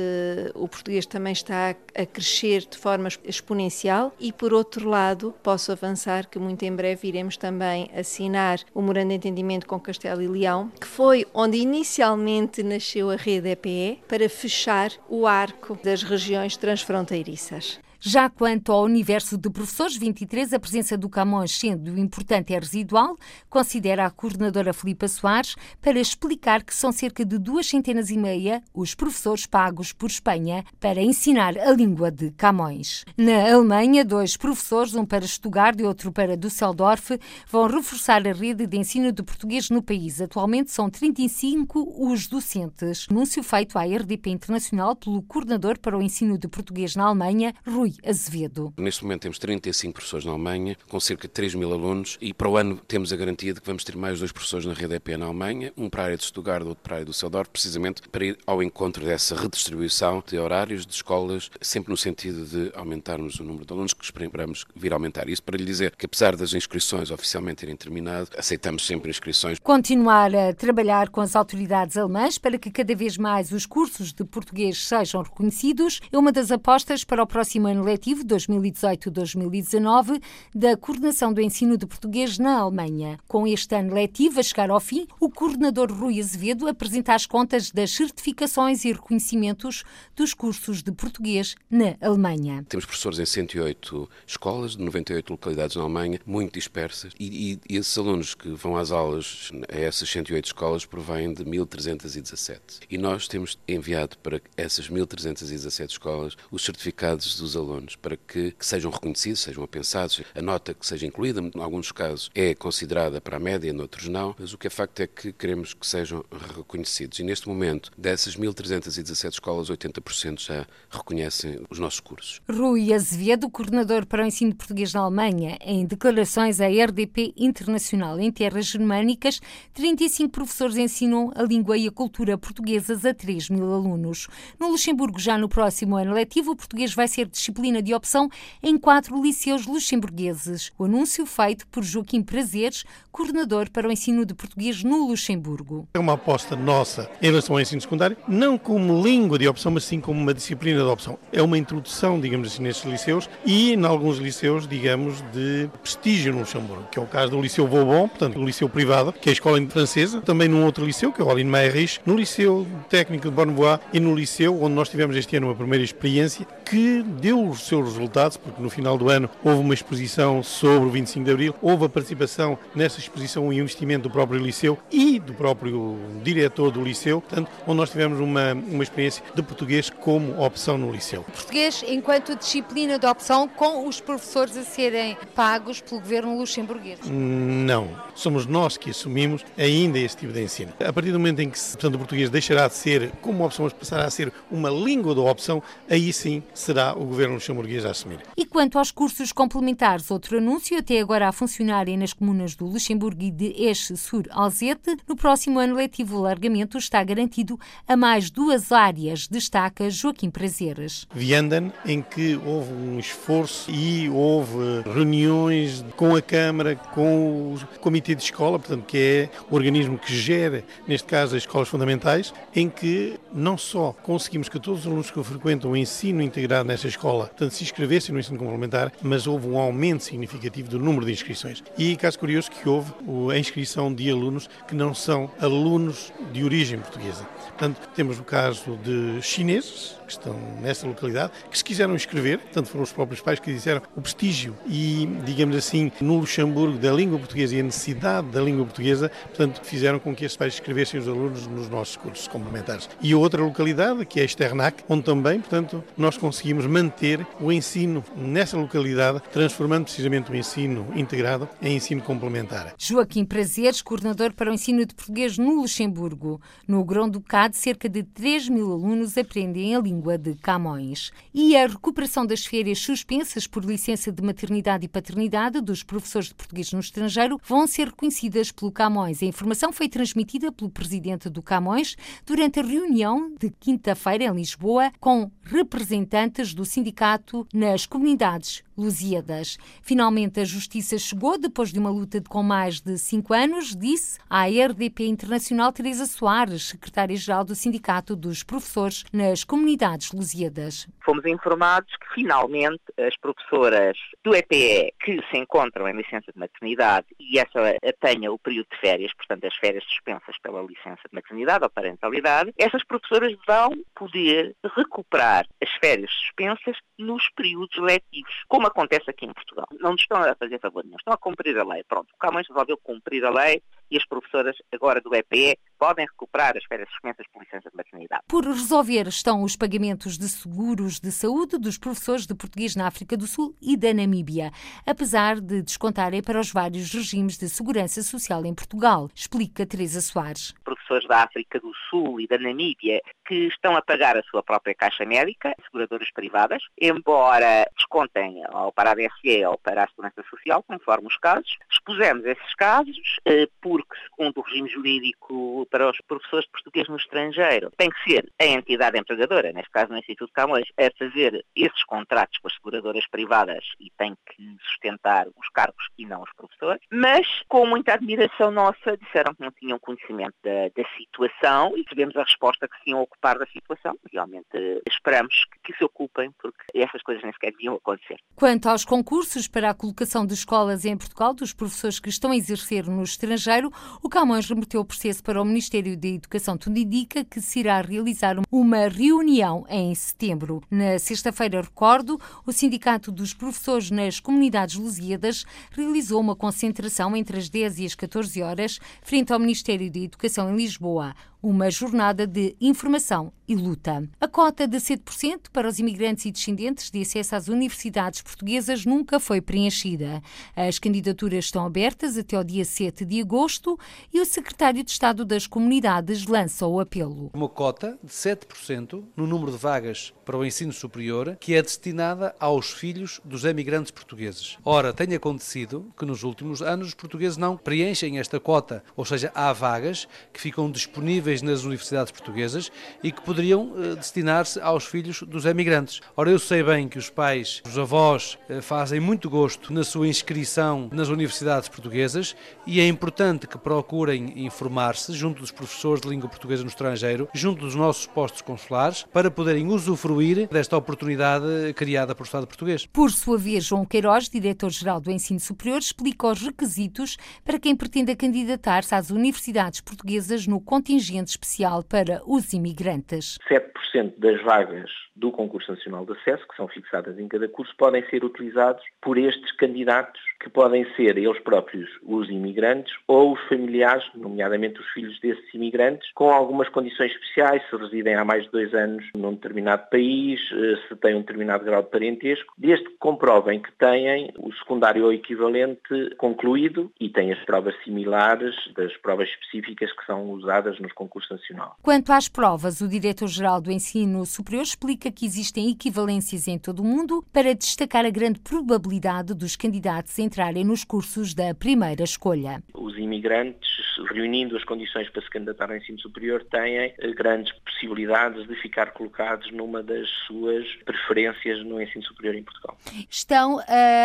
o 0.54 0.68
português 0.68 1.06
também 1.06 1.32
está 1.32 1.74
a 1.94 2.06
crescer 2.06 2.66
de 2.70 2.76
forma 2.76 3.08
exponencial 3.24 4.14
e 4.18 4.32
por 4.32 4.52
outro 4.52 4.88
lado, 4.88 5.34
posso 5.42 5.72
avançar 5.72 6.28
que 6.28 6.38
muito 6.38 6.64
em 6.64 6.74
breve 6.74 7.08
iremos 7.08 7.36
também 7.36 7.90
assinar 7.96 8.60
o 8.74 8.82
Morando 8.82 9.08
de 9.08 9.14
Entendimento 9.14 9.66
com 9.66 9.80
Castelo 9.80 10.22
e 10.22 10.28
Leão, 10.28 10.70
que 10.80 10.86
foi 10.86 11.26
onde 11.32 11.58
inicialmente 11.58 12.62
nasceu 12.62 13.10
a 13.10 13.16
rede 13.16 13.48
EPE 13.48 14.02
para 14.06 14.28
fechar 14.28 14.90
o 15.08 15.26
arco 15.26 15.78
das 15.82 16.02
regiões 16.02 16.56
transfronteiriças. 16.56 17.80
Já 18.00 18.30
quanto 18.30 18.70
ao 18.70 18.84
universo 18.84 19.36
de 19.36 19.50
professores 19.50 19.96
23, 19.96 20.52
a 20.52 20.60
presença 20.60 20.96
do 20.96 21.08
Camões 21.08 21.50
sendo 21.58 21.98
importante 21.98 22.54
é 22.54 22.58
residual, 22.58 23.16
considera 23.50 24.06
a 24.06 24.10
coordenadora 24.10 24.72
Filipa 24.72 25.08
Soares, 25.08 25.56
para 25.82 25.98
explicar 25.98 26.62
que 26.62 26.72
são 26.72 26.92
cerca 26.92 27.24
de 27.24 27.36
duas 27.38 27.66
centenas 27.66 28.08
e 28.08 28.16
meia 28.16 28.62
os 28.72 28.94
professores 28.94 29.46
pagos 29.46 29.92
por 29.92 30.08
Espanha 30.08 30.64
para 30.78 31.02
ensinar 31.02 31.58
a 31.58 31.72
língua 31.72 32.08
de 32.08 32.30
Camões. 32.30 33.04
Na 33.16 33.52
Alemanha, 33.52 34.04
dois 34.04 34.36
professores, 34.36 34.94
um 34.94 35.04
para 35.04 35.26
Stuttgart 35.26 35.80
e 35.80 35.82
outro 35.82 36.12
para 36.12 36.36
Düsseldorf, 36.36 37.18
vão 37.50 37.66
reforçar 37.66 38.24
a 38.28 38.32
rede 38.32 38.64
de 38.68 38.78
ensino 38.78 39.10
de 39.10 39.24
português 39.24 39.70
no 39.70 39.82
país. 39.82 40.20
Atualmente 40.20 40.70
são 40.70 40.88
35 40.88 41.96
os 41.98 42.28
docentes. 42.28 43.08
Anúncio 43.10 43.42
feito 43.42 43.76
à 43.76 43.82
RDP 43.82 44.30
Internacional 44.30 44.94
pelo 44.94 45.20
coordenador 45.22 45.80
para 45.80 45.98
o 45.98 46.02
ensino 46.02 46.38
de 46.38 46.46
português 46.46 46.94
na 46.94 47.06
Alemanha, 47.06 47.52
Rui 47.66 47.87
Rui 47.88 47.94
Azevedo. 48.06 48.72
Neste 48.76 49.02
momento 49.02 49.22
temos 49.22 49.38
35 49.38 49.94
professores 49.94 50.24
na 50.24 50.32
Alemanha, 50.32 50.76
com 50.88 51.00
cerca 51.00 51.26
de 51.26 51.32
3 51.32 51.54
mil 51.54 51.72
alunos, 51.72 52.18
e 52.20 52.34
para 52.34 52.48
o 52.48 52.56
ano 52.56 52.76
temos 52.86 53.12
a 53.12 53.16
garantia 53.16 53.54
de 53.54 53.60
que 53.60 53.66
vamos 53.66 53.84
ter 53.84 53.96
mais 53.96 54.18
dois 54.18 54.30
professores 54.30 54.66
na 54.66 54.74
rede 54.74 54.94
EP 54.94 55.08
na 55.18 55.26
Alemanha, 55.26 55.72
um 55.76 55.88
para 55.88 56.02
a 56.02 56.04
área 56.06 56.16
de 56.16 56.24
Stuttgart, 56.24 56.64
outro 56.66 56.82
para 56.82 56.94
a 56.94 56.96
área 56.96 57.06
do 57.06 57.12
Seldorf, 57.12 57.50
precisamente 57.50 58.02
para 58.08 58.24
ir 58.24 58.38
ao 58.46 58.62
encontro 58.62 59.04
dessa 59.04 59.34
redistribuição 59.34 60.22
de 60.26 60.38
horários, 60.38 60.84
de 60.84 60.92
escolas, 60.92 61.50
sempre 61.60 61.90
no 61.90 61.96
sentido 61.96 62.44
de 62.44 62.72
aumentarmos 62.76 63.40
o 63.40 63.44
número 63.44 63.64
de 63.64 63.72
alunos 63.72 63.94
que 63.94 64.04
esperamos 64.04 64.66
vir 64.76 64.92
a 64.92 64.96
aumentar. 64.96 65.28
Isso 65.28 65.42
para 65.42 65.56
lhe 65.56 65.64
dizer 65.64 65.94
que, 65.96 66.06
apesar 66.06 66.36
das 66.36 66.52
inscrições 66.52 67.10
oficialmente 67.10 67.58
terem 67.58 67.76
terminado, 67.76 68.28
aceitamos 68.36 68.86
sempre 68.86 69.10
inscrições. 69.10 69.58
Continuar 69.58 70.34
a 70.34 70.52
trabalhar 70.52 71.08
com 71.08 71.20
as 71.20 71.34
autoridades 71.34 71.96
alemãs 71.96 72.38
para 72.38 72.58
que 72.58 72.70
cada 72.70 72.94
vez 72.94 73.16
mais 73.16 73.50
os 73.52 73.64
cursos 73.64 74.12
de 74.12 74.24
português 74.24 74.84
sejam 74.84 75.22
reconhecidos 75.22 76.00
é 76.12 76.18
uma 76.18 76.32
das 76.32 76.50
apostas 76.50 77.04
para 77.04 77.22
o 77.22 77.26
próximo 77.26 77.66
ano 77.66 77.77
ano 77.78 77.84
letivo 77.84 78.24
2018-2019 78.24 80.20
da 80.54 80.76
Coordenação 80.76 81.32
do 81.32 81.40
Ensino 81.40 81.78
de 81.78 81.86
Português 81.86 82.36
na 82.38 82.58
Alemanha. 82.58 83.18
Com 83.28 83.46
este 83.46 83.76
ano 83.76 83.94
letivo 83.94 84.40
a 84.40 84.42
chegar 84.42 84.68
ao 84.70 84.80
fim, 84.80 85.06
o 85.20 85.30
coordenador 85.30 85.92
Rui 85.92 86.18
Azevedo 86.18 86.66
apresenta 86.66 87.14
as 87.14 87.24
contas 87.24 87.70
das 87.70 87.92
certificações 87.92 88.84
e 88.84 88.92
reconhecimentos 88.92 89.84
dos 90.16 90.34
cursos 90.34 90.82
de 90.82 90.90
português 90.90 91.54
na 91.70 91.94
Alemanha. 92.00 92.64
Temos 92.68 92.84
professores 92.84 93.20
em 93.20 93.26
108 93.26 94.10
escolas, 94.26 94.72
de 94.72 94.82
98 94.82 95.30
localidades 95.30 95.76
na 95.76 95.82
Alemanha, 95.82 96.18
muito 96.26 96.54
dispersas, 96.54 97.12
e, 97.18 97.52
e, 97.52 97.60
e 97.68 97.76
esses 97.76 97.96
alunos 97.96 98.34
que 98.34 98.48
vão 98.48 98.76
às 98.76 98.90
aulas 98.90 99.52
a 99.68 99.78
essas 99.78 100.10
108 100.10 100.46
escolas 100.46 100.84
provêm 100.84 101.32
de 101.32 101.44
1317. 101.44 102.80
E 102.90 102.98
nós 102.98 103.28
temos 103.28 103.56
enviado 103.68 104.18
para 104.18 104.40
essas 104.56 104.88
1317 104.88 105.92
escolas 105.92 106.36
os 106.50 106.64
certificados 106.64 107.38
dos 107.38 107.54
alunos 107.54 107.67
alunos 107.68 107.96
para 107.96 108.16
que, 108.16 108.52
que 108.52 108.66
sejam 108.66 108.90
reconhecidos, 108.90 109.40
sejam 109.40 109.62
apensados. 109.62 110.22
A 110.34 110.42
nota 110.42 110.74
que 110.74 110.86
seja 110.86 111.06
incluída, 111.06 111.40
em 111.40 111.60
alguns 111.60 111.92
casos, 111.92 112.30
é 112.34 112.54
considerada 112.54 113.20
para 113.20 113.36
a 113.36 113.40
média, 113.40 113.72
noutros 113.72 114.08
não, 114.08 114.34
mas 114.38 114.52
o 114.52 114.58
que 114.58 114.66
é 114.66 114.70
facto 114.70 115.00
é 115.00 115.06
que 115.06 115.32
queremos 115.32 115.74
que 115.74 115.86
sejam 115.86 116.24
reconhecidos. 116.56 117.18
E 117.18 117.22
neste 117.22 117.48
momento, 117.48 117.90
dessas 117.96 118.36
1.317 118.36 119.32
escolas, 119.32 119.68
80% 119.68 120.40
já 120.40 120.66
reconhecem 120.90 121.60
os 121.70 121.78
nossos 121.78 122.00
cursos. 122.00 122.40
Rui 122.50 122.92
Azevedo, 122.92 123.50
coordenador 123.50 124.06
para 124.06 124.22
o 124.22 124.26
ensino 124.26 124.54
português 124.54 124.92
na 124.92 125.00
Alemanha, 125.00 125.58
em 125.60 125.84
declarações 125.84 126.60
à 126.60 126.66
RDP 126.66 127.32
Internacional 127.36 128.18
em 128.18 128.30
terras 128.30 128.66
germânicas, 128.66 129.40
35 129.74 130.30
professores 130.30 130.76
ensinam 130.76 131.30
a 131.34 131.42
língua 131.42 131.76
e 131.76 131.86
a 131.88 131.90
cultura 131.90 132.38
portuguesas 132.38 133.04
a 133.04 133.14
3 133.14 133.50
mil 133.50 133.72
alunos. 133.72 134.28
No 134.58 134.68
Luxemburgo, 134.68 135.18
já 135.18 135.36
no 135.36 135.48
próximo 135.48 135.96
ano 135.96 136.14
letivo, 136.14 136.52
o 136.52 136.56
português 136.56 136.94
vai 136.94 137.08
ser 137.08 137.28
disciplina 137.58 137.82
de 137.82 137.92
opção 137.92 138.30
em 138.62 138.78
quatro 138.78 139.20
liceus 139.20 139.66
luxemburgueses. 139.66 140.70
O 140.78 140.84
anúncio 140.84 141.26
feito 141.26 141.66
por 141.66 141.82
Joaquim 141.82 142.22
Prazeres, 142.22 142.84
coordenador 143.10 143.68
para 143.70 143.88
o 143.88 143.90
ensino 143.90 144.24
de 144.24 144.32
português 144.32 144.84
no 144.84 145.08
Luxemburgo. 145.08 145.88
É 145.92 145.98
uma 145.98 146.12
aposta 146.12 146.54
nossa 146.54 147.10
em 147.20 147.26
relação 147.26 147.56
ao 147.56 147.60
ensino 147.60 147.80
secundário, 147.80 148.16
não 148.28 148.56
como 148.56 149.02
língua 149.02 149.36
de 149.38 149.48
opção, 149.48 149.72
mas 149.72 149.82
sim 149.82 150.00
como 150.00 150.20
uma 150.20 150.32
disciplina 150.32 150.80
de 150.80 150.86
opção. 150.86 151.18
É 151.32 151.42
uma 151.42 151.58
introdução, 151.58 152.20
digamos 152.20 152.46
assim, 152.46 152.62
nestes 152.62 152.88
liceus 152.88 153.28
e, 153.44 153.72
em 153.72 153.84
alguns 153.84 154.18
liceus, 154.18 154.68
digamos, 154.68 155.20
de 155.32 155.68
prestígio 155.82 156.32
no 156.32 156.40
Luxemburgo, 156.40 156.86
que 156.92 156.98
é 156.98 157.02
o 157.02 157.06
caso 157.06 157.32
do 157.32 157.42
Liceu 157.42 157.66
Vauban, 157.66 158.06
portanto, 158.06 158.38
o 158.38 158.44
liceu 158.44 158.68
privado, 158.68 159.12
que 159.12 159.28
é 159.28 159.30
a 159.30 159.32
escola 159.32 159.60
francesa, 159.68 160.20
também 160.20 160.46
num 160.46 160.64
outro 160.64 160.84
liceu, 160.84 161.12
que 161.12 161.20
é 161.20 161.24
o 161.24 161.30
Aline 161.30 161.50
Meirich, 161.50 162.00
no 162.06 162.14
Liceu 162.14 162.64
Técnico 162.88 163.28
de 163.28 163.34
Bonnevoie 163.34 163.80
e 163.92 163.98
no 163.98 164.14
liceu 164.14 164.62
onde 164.62 164.74
nós 164.76 164.88
tivemos 164.88 165.16
este 165.16 165.36
ano 165.36 165.48
uma 165.48 165.56
primeira 165.56 165.82
experiência 165.82 166.46
que 166.70 167.02
deu 167.02 167.48
os 167.48 167.66
seus 167.66 167.84
resultados, 167.84 168.36
porque 168.36 168.60
no 168.62 168.68
final 168.68 168.98
do 168.98 169.08
ano 169.08 169.28
houve 169.42 169.60
uma 169.60 169.74
exposição 169.74 170.42
sobre 170.42 170.88
o 170.88 170.90
25 170.90 171.24
de 171.24 171.30
Abril, 171.30 171.54
houve 171.62 171.86
a 171.86 171.88
participação 171.88 172.58
nessa 172.74 172.98
exposição 172.98 173.52
e 173.52 173.58
investimento 173.58 174.08
do 174.08 174.10
próprio 174.10 174.40
liceu 174.40 174.78
e 174.90 175.18
do 175.18 175.32
próprio 175.34 175.96
diretor 176.22 176.70
do 176.70 176.82
liceu, 176.82 177.20
portanto, 177.20 177.50
onde 177.66 177.76
nós 177.76 177.90
tivemos 177.90 178.20
uma, 178.20 178.52
uma 178.52 178.82
experiência 178.82 179.22
de 179.34 179.42
português 179.42 179.90
como 179.90 180.42
opção 180.42 180.76
no 180.76 180.90
liceu. 180.92 181.22
Português 181.22 181.84
enquanto 181.86 182.36
disciplina 182.36 182.98
de 182.98 183.06
opção 183.06 183.48
com 183.48 183.86
os 183.86 184.00
professores 184.00 184.56
a 184.56 184.62
serem 184.62 185.16
pagos 185.34 185.80
pelo 185.80 186.00
governo 186.00 186.38
luxemburguês? 186.38 187.00
Não. 187.04 187.88
Somos 188.14 188.46
nós 188.46 188.76
que 188.76 188.90
assumimos 188.90 189.44
ainda 189.56 189.98
esse 189.98 190.16
tipo 190.16 190.32
de 190.32 190.42
ensino. 190.42 190.72
A 190.84 190.92
partir 190.92 191.12
do 191.12 191.18
momento 191.18 191.40
em 191.40 191.50
que 191.50 191.58
portanto, 191.58 191.94
o 191.94 191.98
português 191.98 192.30
deixará 192.30 192.68
de 192.68 192.74
ser 192.74 193.12
como 193.22 193.44
opção, 193.44 193.64
mas 193.64 193.72
passará 193.72 194.04
a 194.04 194.10
ser 194.10 194.32
uma 194.50 194.70
língua 194.70 195.14
da 195.14 195.22
opção, 195.22 195.62
aí 195.88 196.12
sim 196.12 196.42
será 196.58 196.92
o 196.92 197.04
governo 197.04 197.34
luxemburguês 197.34 197.84
a 197.84 197.90
assumir. 197.90 198.20
E 198.36 198.44
quanto 198.44 198.78
aos 198.78 198.90
cursos 198.90 199.32
complementares, 199.32 200.10
outro 200.10 200.38
anúncio 200.38 200.78
até 200.78 200.98
agora 200.98 201.28
a 201.28 201.32
funcionarem 201.32 201.96
nas 201.96 202.12
comunas 202.12 202.54
do 202.54 202.66
Luxemburgo 202.66 203.22
e 203.22 203.30
de 203.30 203.54
Eche-sur-Alzette, 203.56 204.96
no 205.06 205.16
próximo 205.16 205.58
ano 205.58 205.76
letivo 205.76 206.16
o 206.16 206.22
largamento 206.22 206.76
está 206.76 207.02
garantido 207.04 207.58
a 207.86 207.96
mais 207.96 208.30
duas 208.30 208.72
áreas, 208.72 209.28
destaca 209.28 209.88
Joaquim 209.90 210.30
Prazeres. 210.30 211.06
Vianden, 211.14 211.72
em 211.86 212.02
que 212.02 212.36
houve 212.44 212.72
um 212.72 212.98
esforço 212.98 213.70
e 213.70 214.08
houve 214.08 214.82
reuniões 214.92 215.84
com 215.96 216.16
a 216.16 216.22
Câmara, 216.22 216.74
com 216.76 217.54
o 217.54 217.78
Comitê 217.80 218.14
de 218.14 218.22
Escola, 218.22 218.58
portanto, 218.58 218.84
que 218.84 218.98
é 218.98 219.30
o 219.50 219.54
organismo 219.54 219.98
que 219.98 220.14
gera, 220.14 220.64
neste 220.86 221.06
caso, 221.06 221.36
as 221.36 221.42
escolas 221.42 221.68
fundamentais, 221.68 222.34
em 222.54 222.68
que 222.68 223.18
não 223.32 223.56
só 223.56 223.94
conseguimos 224.02 224.48
que 224.48 224.58
todos 224.58 224.80
os 224.80 224.86
alunos 224.86 225.10
que 225.10 225.22
frequentam 225.22 225.70
o 225.70 225.76
ensino 225.76 226.22
nesta 226.64 226.88
escola, 226.88 227.26
portanto, 227.26 227.52
se 227.52 227.64
inscrevessem 227.64 228.12
no 228.12 228.20
ensino 228.20 228.38
complementar, 228.38 228.92
mas 229.02 229.26
houve 229.26 229.46
um 229.46 229.58
aumento 229.58 230.04
significativo 230.04 230.68
do 230.68 230.78
número 230.78 231.04
de 231.04 231.12
inscrições. 231.12 231.62
E 231.76 231.96
caso 231.96 232.18
curioso 232.18 232.50
que 232.50 232.68
houve 232.68 232.92
a 233.32 233.38
inscrição 233.38 233.92
de 233.92 234.10
alunos 234.10 234.48
que 234.66 234.74
não 234.74 234.94
são 234.94 235.30
alunos 235.40 236.12
de 236.32 236.44
origem 236.44 236.78
portuguesa. 236.80 237.24
Portanto, 237.48 237.88
temos 237.94 238.18
o 238.18 238.24
caso 238.24 238.78
de 238.82 239.20
chineses 239.22 239.97
que 240.08 240.14
estão 240.14 240.34
nessa 240.60 240.86
localidade, 240.86 241.32
que 241.50 241.58
se 241.58 241.62
quiseram 241.62 241.94
inscrever, 241.94 242.38
portanto 242.38 242.68
foram 242.68 242.82
os 242.82 242.92
próprios 242.92 243.20
pais 243.20 243.38
que 243.38 243.52
disseram 243.52 243.82
o 243.94 244.00
prestígio 244.00 244.56
e, 244.66 245.06
digamos 245.24 245.54
assim, 245.54 245.92
no 246.00 246.18
Luxemburgo 246.18 246.78
da 246.78 246.90
língua 246.90 247.18
portuguesa 247.18 247.54
e 247.54 247.60
a 247.60 247.62
necessidade 247.62 248.28
da 248.28 248.40
língua 248.40 248.64
portuguesa, 248.64 249.10
portanto, 249.26 249.60
fizeram 249.62 249.98
com 249.98 250.14
que 250.14 250.24
esses 250.24 250.36
pais 250.36 250.54
inscrevessem 250.54 250.98
os 250.98 251.06
alunos 251.06 251.46
nos 251.46 251.68
nossos 251.68 251.96
cursos 251.96 252.26
complementares. 252.26 252.88
E 253.00 253.14
outra 253.14 253.42
localidade, 253.42 254.06
que 254.06 254.18
é 254.18 254.24
Esternac, 254.24 254.82
onde 254.88 255.02
também, 255.02 255.40
portanto, 255.40 255.84
nós 255.96 256.16
conseguimos 256.16 256.66
manter 256.66 257.26
o 257.40 257.52
ensino 257.52 258.02
nessa 258.16 258.56
localidade, 258.56 259.20
transformando 259.30 259.84
precisamente 259.84 260.32
o 260.32 260.36
ensino 260.36 260.86
integrado 260.94 261.48
em 261.60 261.76
ensino 261.76 262.02
complementar. 262.02 262.74
Joaquim 262.78 263.24
Prazeres, 263.24 263.82
coordenador 263.82 264.32
para 264.32 264.50
o 264.50 264.54
ensino 264.54 264.86
de 264.86 264.94
português 264.94 265.36
no 265.36 265.60
Luxemburgo. 265.60 266.40
No 266.66 266.82
Grão-Ducado, 266.84 267.54
cerca 267.54 267.88
de 267.88 268.02
3 268.02 268.48
mil 268.48 268.72
alunos 268.72 269.18
aprendem 269.18 269.74
a 269.74 269.80
língua 269.80 269.97
língua 269.98 270.16
de 270.16 270.34
Camões. 270.36 271.10
E 271.34 271.56
a 271.56 271.66
recuperação 271.66 272.24
das 272.24 272.46
férias 272.46 272.78
suspensas 272.78 273.46
por 273.46 273.64
licença 273.64 274.12
de 274.12 274.22
maternidade 274.22 274.84
e 274.84 274.88
paternidade 274.88 275.60
dos 275.60 275.82
professores 275.82 276.28
de 276.28 276.34
português 276.34 276.72
no 276.72 276.78
estrangeiro 276.78 277.40
vão 277.44 277.66
ser 277.66 277.88
reconhecidas 277.88 278.52
pelo 278.52 278.70
Camões. 278.70 279.22
A 279.22 279.26
informação 279.26 279.72
foi 279.72 279.88
transmitida 279.88 280.52
pelo 280.52 280.70
presidente 280.70 281.28
do 281.28 281.42
Camões 281.42 281.96
durante 282.24 282.60
a 282.60 282.62
reunião 282.62 283.34
de 283.38 283.50
quinta-feira 283.50 284.24
em 284.24 284.34
Lisboa 284.34 284.92
com 285.00 285.30
representantes 285.42 286.54
do 286.54 286.64
sindicato 286.64 287.46
nas 287.52 287.84
comunidades 287.84 288.62
Lusíadas. 288.78 289.58
Finalmente, 289.82 290.40
a 290.40 290.44
justiça 290.44 290.96
chegou 290.98 291.36
depois 291.36 291.72
de 291.72 291.78
uma 291.78 291.90
luta 291.90 292.22
com 292.28 292.42
mais 292.42 292.80
de 292.80 292.96
cinco 292.96 293.34
anos, 293.34 293.74
disse 293.74 294.18
à 294.30 294.46
RDP 294.46 295.06
Internacional 295.06 295.72
Teresa 295.72 296.06
Soares, 296.06 296.68
secretária-geral 296.68 297.44
do 297.44 297.54
Sindicato 297.54 298.14
dos 298.14 298.42
Professores 298.42 299.04
nas 299.12 299.42
Comunidades 299.42 300.12
Lusíadas. 300.12 300.88
Fomos 301.04 301.24
informados 301.26 301.90
que, 301.96 302.14
finalmente, 302.14 302.82
as 302.96 303.16
professoras 303.16 303.96
do 304.22 304.34
EPE 304.34 304.94
que 305.00 305.20
se 305.30 305.38
encontram 305.38 305.88
em 305.88 305.96
licença 305.96 306.30
de 306.32 306.38
maternidade 306.38 307.06
e 307.18 307.38
essa 307.38 307.76
tenha 308.00 308.30
o 308.30 308.38
período 308.38 308.68
de 308.72 308.78
férias, 308.78 309.12
portanto, 309.14 309.46
as 309.46 309.56
férias 309.56 309.84
suspensas 309.84 310.36
pela 310.42 310.62
licença 310.62 311.02
de 311.08 311.14
maternidade 311.14 311.64
ou 311.64 311.70
parentalidade, 311.70 312.54
essas 312.56 312.84
professoras 312.84 313.34
vão 313.46 313.72
poder 313.94 314.54
recuperar 314.76 315.46
as 315.62 315.70
férias 315.80 316.10
suspensas 316.12 316.76
nos 316.98 317.28
períodos 317.30 317.76
letivos, 317.78 318.34
como 318.46 318.67
acontece 318.68 319.10
aqui 319.10 319.26
em 319.26 319.32
Portugal. 319.32 319.66
Não 319.80 319.92
nos 319.92 320.02
estão 320.02 320.18
a 320.22 320.34
fazer 320.34 320.58
favor 320.60 320.84
nenhum, 320.84 320.96
estão 320.96 321.14
a 321.14 321.18
cumprir 321.18 321.58
a 321.58 321.64
lei. 321.64 321.82
Pronto, 321.84 322.12
o 322.14 322.18
Camões 322.18 322.46
resolveu 322.48 322.76
cumprir 322.78 323.24
a 323.24 323.30
lei 323.30 323.62
e 323.90 323.96
as 323.96 324.04
professoras 324.06 324.56
agora 324.72 325.00
do 325.00 325.14
EPE 325.14 325.58
podem 325.78 326.06
recuperar 326.06 326.56
as 326.56 326.64
férias 326.64 326.88
suspensas 326.90 327.26
por 327.32 327.42
licença 327.42 327.70
de 327.70 327.76
maternidade. 327.76 328.22
Por 328.28 328.44
resolver 328.44 329.08
estão 329.08 329.42
os 329.42 329.56
pagamentos 329.56 330.18
de 330.18 330.28
seguros 330.28 331.00
de 331.00 331.10
saúde 331.10 331.58
dos 331.58 331.78
professores 331.78 332.26
de 332.26 332.34
português 332.34 332.76
na 332.76 332.86
África 332.86 333.16
do 333.16 333.26
Sul 333.26 333.54
e 333.60 333.76
da 333.76 333.92
Namíbia, 333.94 334.50
apesar 334.86 335.40
de 335.40 335.62
descontarem 335.62 336.22
para 336.22 336.40
os 336.40 336.52
vários 336.52 336.92
regimes 336.92 337.38
de 337.38 337.48
segurança 337.48 338.02
social 338.02 338.44
em 338.44 338.54
Portugal, 338.54 339.08
explica 339.14 339.66
Teresa 339.66 340.00
Soares. 340.00 340.54
Professores 340.88 341.06
da 341.06 341.22
África 341.22 341.60
do 341.60 341.70
Sul 341.90 342.18
e 342.18 342.26
da 342.26 342.38
Namíbia 342.38 343.02
que 343.26 343.46
estão 343.48 343.76
a 343.76 343.82
pagar 343.82 344.16
a 344.16 344.22
sua 344.22 344.42
própria 344.42 344.74
caixa 344.74 345.04
médica, 345.04 345.54
seguradoras 345.64 346.10
privadas, 346.10 346.62
embora 346.80 347.68
descontem 347.76 348.42
ou 348.50 348.72
para 348.72 348.92
a 348.92 348.94
DSE 348.94 349.44
ou 349.44 349.58
para 349.58 349.84
a 349.84 349.88
Segurança 349.88 350.24
Social, 350.30 350.62
conforme 350.62 351.08
os 351.08 351.16
casos. 351.18 351.58
Expusemos 351.70 352.24
esses 352.24 352.54
casos 352.54 353.18
eh, 353.26 353.46
porque, 353.60 353.94
segundo 354.04 354.38
o 354.38 354.40
regime 354.40 354.70
jurídico 354.70 355.66
para 355.70 355.90
os 355.90 355.98
professores 356.08 356.46
de 356.46 356.52
português 356.52 356.88
no 356.88 356.96
estrangeiro, 356.96 357.70
tem 357.76 357.90
que 357.90 358.10
ser 358.10 358.32
a 358.40 358.46
entidade 358.46 358.98
empregadora, 358.98 359.52
neste 359.52 359.70
caso 359.70 359.92
no 359.92 359.98
Instituto 359.98 360.32
Camões, 360.32 360.66
a 360.78 360.90
fazer 360.98 361.44
esses 361.54 361.84
contratos 361.84 362.38
com 362.38 362.48
as 362.48 362.54
seguradoras 362.54 363.06
privadas 363.08 363.64
e 363.78 363.90
tem 363.98 364.16
que 364.26 364.56
sustentar 364.70 365.26
os 365.36 365.48
cargos 365.50 365.84
e 365.98 366.06
não 366.06 366.22
os 366.22 366.32
professores. 366.32 366.80
Mas, 366.90 367.26
com 367.46 367.66
muita 367.66 367.92
admiração 367.92 368.50
nossa, 368.50 368.96
disseram 368.96 369.34
que 369.34 369.42
não 369.42 369.50
tinham 369.52 369.78
conhecimento 369.78 370.34
da, 370.42 370.68
da 370.78 370.84
situação 370.96 371.76
e 371.76 371.82
tivemos 371.82 372.16
a 372.16 372.22
resposta 372.22 372.68
que 372.68 372.76
se 372.84 372.90
iam 372.90 373.02
ocupar 373.02 373.36
da 373.36 373.46
situação. 373.46 373.98
Realmente 374.12 374.46
esperamos 374.88 375.44
que, 375.46 375.72
que 375.72 375.76
se 375.76 375.84
ocupem, 375.84 376.30
porque 376.40 376.62
essas 376.72 377.02
coisas 377.02 377.22
nem 377.24 377.32
sequer 377.32 377.50
deviam 377.50 377.74
acontecer. 377.74 378.16
Quanto 378.36 378.68
aos 378.68 378.84
concursos 378.84 379.48
para 379.48 379.70
a 379.70 379.74
colocação 379.74 380.24
de 380.24 380.34
escolas 380.34 380.84
em 380.84 380.96
Portugal 380.96 381.34
dos 381.34 381.52
professores 381.52 381.98
que 381.98 382.08
estão 382.08 382.30
a 382.30 382.36
exercer 382.36 382.86
no 382.86 383.02
estrangeiro, 383.02 383.72
o 384.00 384.08
Camões 384.08 384.48
remeteu 384.48 384.80
o 384.80 384.84
processo 384.84 385.22
para 385.22 385.42
o 385.42 385.44
Ministério 385.44 385.96
da 385.96 386.08
Educação, 386.08 386.56
tudo 386.56 386.78
indica 386.78 387.24
que 387.24 387.40
se 387.40 387.58
irá 387.58 387.80
realizar 387.80 388.36
uma 388.52 388.88
reunião 388.88 389.64
em 389.68 389.92
setembro. 389.96 390.62
Na 390.70 390.98
sexta-feira, 391.00 391.60
recordo, 391.60 392.20
o 392.46 392.52
Sindicato 392.52 393.10
dos 393.10 393.34
Professores 393.34 393.90
nas 393.90 394.20
Comunidades 394.20 394.76
Lusíadas 394.76 395.44
realizou 395.72 396.20
uma 396.20 396.36
concentração 396.36 397.16
entre 397.16 397.38
as 397.38 397.48
10 397.48 397.80
e 397.80 397.86
as 397.86 397.94
14 397.96 398.42
horas 398.42 398.78
frente 399.02 399.32
ao 399.32 399.40
Ministério 399.40 399.90
da 399.90 399.98
Educação 399.98 400.50
em 400.50 400.56
Lisboa. 400.56 400.67
Lisboa 400.68 401.14
uma 401.42 401.70
jornada 401.70 402.26
de 402.26 402.56
informação 402.60 403.32
e 403.48 403.54
luta. 403.54 404.06
A 404.20 404.28
cota 404.28 404.68
de 404.68 404.76
7% 404.76 405.48
para 405.52 405.66
os 405.66 405.78
imigrantes 405.78 406.26
e 406.26 406.30
descendentes 406.30 406.90
de 406.90 407.00
acesso 407.00 407.34
às 407.34 407.48
universidades 407.48 408.20
portuguesas 408.20 408.84
nunca 408.84 409.18
foi 409.18 409.40
preenchida. 409.40 410.20
As 410.54 410.78
candidaturas 410.78 411.46
estão 411.46 411.64
abertas 411.64 412.18
até 412.18 412.36
ao 412.36 412.44
dia 412.44 412.64
7 412.64 413.06
de 413.06 413.20
agosto 413.20 413.78
e 414.12 414.20
o 414.20 414.26
secretário 414.26 414.84
de 414.84 414.90
Estado 414.90 415.24
das 415.24 415.46
Comunidades 415.46 416.26
lança 416.26 416.66
o 416.66 416.78
apelo. 416.78 417.30
Uma 417.32 417.48
cota 417.48 417.98
de 418.02 418.12
7% 418.12 419.02
no 419.16 419.26
número 419.26 419.52
de 419.52 419.58
vagas 419.58 420.12
para 420.26 420.36
o 420.36 420.44
ensino 420.44 420.72
superior 420.72 421.36
que 421.40 421.54
é 421.54 421.62
destinada 421.62 422.34
aos 422.38 422.70
filhos 422.70 423.18
dos 423.24 423.44
emigrantes 423.44 423.90
portugueses. 423.90 424.58
Ora, 424.62 424.92
tem 424.92 425.14
acontecido 425.14 425.90
que 425.96 426.04
nos 426.04 426.22
últimos 426.22 426.60
anos 426.60 426.88
os 426.88 426.94
portugueses 426.94 427.38
não 427.38 427.56
preenchem 427.56 428.18
esta 428.18 428.38
cota, 428.38 428.84
ou 428.94 429.06
seja, 429.06 429.32
há 429.34 429.52
vagas 429.54 430.06
que 430.32 430.40
ficam 430.40 430.70
disponíveis 430.70 431.27
nas 431.42 431.64
universidades 431.64 432.10
portuguesas 432.10 432.70
e 433.02 433.12
que 433.12 433.22
poderiam 433.22 433.72
eh, 433.76 433.94
destinar-se 433.94 434.60
aos 434.60 434.84
filhos 434.84 435.22
dos 435.22 435.44
emigrantes. 435.44 436.00
Ora, 436.16 436.30
eu 436.30 436.38
sei 436.38 436.62
bem 436.62 436.88
que 436.88 436.98
os 436.98 437.10
pais, 437.10 437.62
os 437.66 437.78
avós, 437.78 438.38
eh, 438.48 438.60
fazem 438.60 438.98
muito 439.00 439.28
gosto 439.28 439.72
na 439.72 439.84
sua 439.84 440.08
inscrição 440.08 440.88
nas 440.92 441.08
universidades 441.08 441.68
portuguesas 441.68 442.34
e 442.66 442.80
é 442.80 442.88
importante 442.88 443.46
que 443.46 443.58
procurem 443.58 444.44
informar-se 444.44 445.12
junto 445.12 445.40
dos 445.40 445.50
professores 445.50 446.00
de 446.00 446.08
língua 446.08 446.28
portuguesa 446.28 446.62
no 446.62 446.68
estrangeiro, 446.68 447.28
junto 447.34 447.60
dos 447.60 447.74
nossos 447.74 448.06
postos 448.06 448.42
consulares, 448.42 449.04
para 449.12 449.30
poderem 449.30 449.66
usufruir 449.68 450.48
desta 450.48 450.76
oportunidade 450.76 451.72
criada 451.74 452.14
pelo 452.14 452.24
Estado 452.24 452.46
português. 452.46 452.86
Por 452.86 453.10
sua 453.10 453.36
vez, 453.36 453.64
João 453.64 453.84
Queiroz, 453.84 454.28
diretor-geral 454.28 455.00
do 455.00 455.10
Ensino 455.10 455.40
Superior, 455.40 455.78
explica 455.78 456.26
os 456.28 456.40
requisitos 456.40 457.16
para 457.44 457.58
quem 457.58 457.76
pretenda 457.76 458.14
candidatar-se 458.16 458.94
às 458.94 459.10
universidades 459.10 459.80
portuguesas 459.80 460.46
no 460.46 460.60
contingente 460.60 461.17
especial 461.26 461.82
para 461.82 462.22
os 462.26 462.52
imigrantes. 462.52 463.38
7% 463.48 464.14
das 464.18 464.42
vagas 464.42 464.90
do 465.18 465.32
concurso 465.32 465.72
nacional 465.72 466.06
de 466.06 466.12
acesso, 466.12 466.46
que 466.48 466.56
são 466.56 466.68
fixadas 466.68 467.18
em 467.18 467.26
cada 467.26 467.48
curso, 467.48 467.74
podem 467.76 468.04
ser 468.08 468.24
utilizados 468.24 468.82
por 469.02 469.18
estes 469.18 469.50
candidatos, 469.56 470.20
que 470.40 470.48
podem 470.48 470.84
ser 470.94 471.18
eles 471.18 471.38
próprios 471.40 471.88
os 472.02 472.28
imigrantes 472.28 472.94
ou 473.06 473.32
os 473.32 473.48
familiares, 473.48 474.04
nomeadamente 474.14 474.80
os 474.80 474.86
filhos 474.90 475.18
desses 475.20 475.52
imigrantes, 475.52 476.10
com 476.12 476.30
algumas 476.30 476.68
condições 476.68 477.10
especiais, 477.12 477.62
se 477.68 477.76
residem 477.76 478.14
há 478.14 478.24
mais 478.24 478.44
de 478.44 478.50
dois 478.50 478.72
anos 478.72 479.04
num 479.14 479.34
determinado 479.34 479.88
país, 479.90 480.40
eh, 480.52 480.76
se 480.88 480.96
têm 480.96 481.16
um 481.16 481.20
determinado 481.20 481.64
grau 481.64 481.82
de 481.82 481.90
parentesco, 481.90 482.54
desde 482.56 482.84
que 482.84 482.96
comprovem 482.98 483.60
que 483.60 483.72
têm 483.72 484.30
o 484.38 484.52
secundário 484.54 485.04
ou 485.04 485.12
equivalente 485.12 486.14
concluído 486.16 486.90
e 487.00 487.08
têm 487.08 487.32
as 487.32 487.44
provas 487.44 487.74
similares 487.82 488.54
das 488.76 488.96
provas 488.98 489.28
específicas 489.28 489.92
que 489.92 490.06
são 490.06 490.30
usadas 490.30 490.78
nos 490.78 490.92
concursos 490.92 491.07
nacionais. 491.30 491.72
Quanto 491.82 492.12
às 492.12 492.28
provas, 492.28 492.80
o 492.80 492.88
diretor-geral 492.88 493.60
do 493.60 493.70
Ensino 493.70 494.24
Superior 494.26 494.62
explica 494.62 495.10
que 495.10 495.24
existem 495.24 495.70
equivalências 495.70 496.48
em 496.48 496.58
todo 496.58 496.80
o 496.80 496.84
mundo 496.84 497.24
para 497.32 497.54
destacar 497.54 498.04
a 498.04 498.10
grande 498.10 498.40
probabilidade 498.40 499.34
dos 499.34 499.56
candidatos 499.56 500.18
entrarem 500.18 500.64
nos 500.64 500.84
cursos 500.84 501.34
da 501.34 501.54
primeira 501.54 502.02
escolha. 502.02 502.62
Os 502.74 502.96
imigrantes, 502.96 503.68
reunindo 504.10 504.56
as 504.56 504.64
condições 504.64 505.08
para 505.10 505.22
se 505.22 505.30
candidatar 505.30 505.70
ao 505.70 505.76
ensino 505.76 505.98
superior, 506.00 506.44
têm 506.44 506.76
eh, 506.76 506.94
grandes 507.14 507.52
possibilidades 507.60 508.46
de 508.46 508.54
ficar 508.56 508.92
colocados 508.92 509.50
numa 509.52 509.82
das 509.82 510.08
suas 510.26 510.66
preferências 510.84 511.64
no 511.64 511.80
ensino 511.80 512.04
superior 512.04 512.34
em 512.34 512.42
Portugal. 512.42 512.76
Estão 513.08 513.56
uh, 513.56 513.62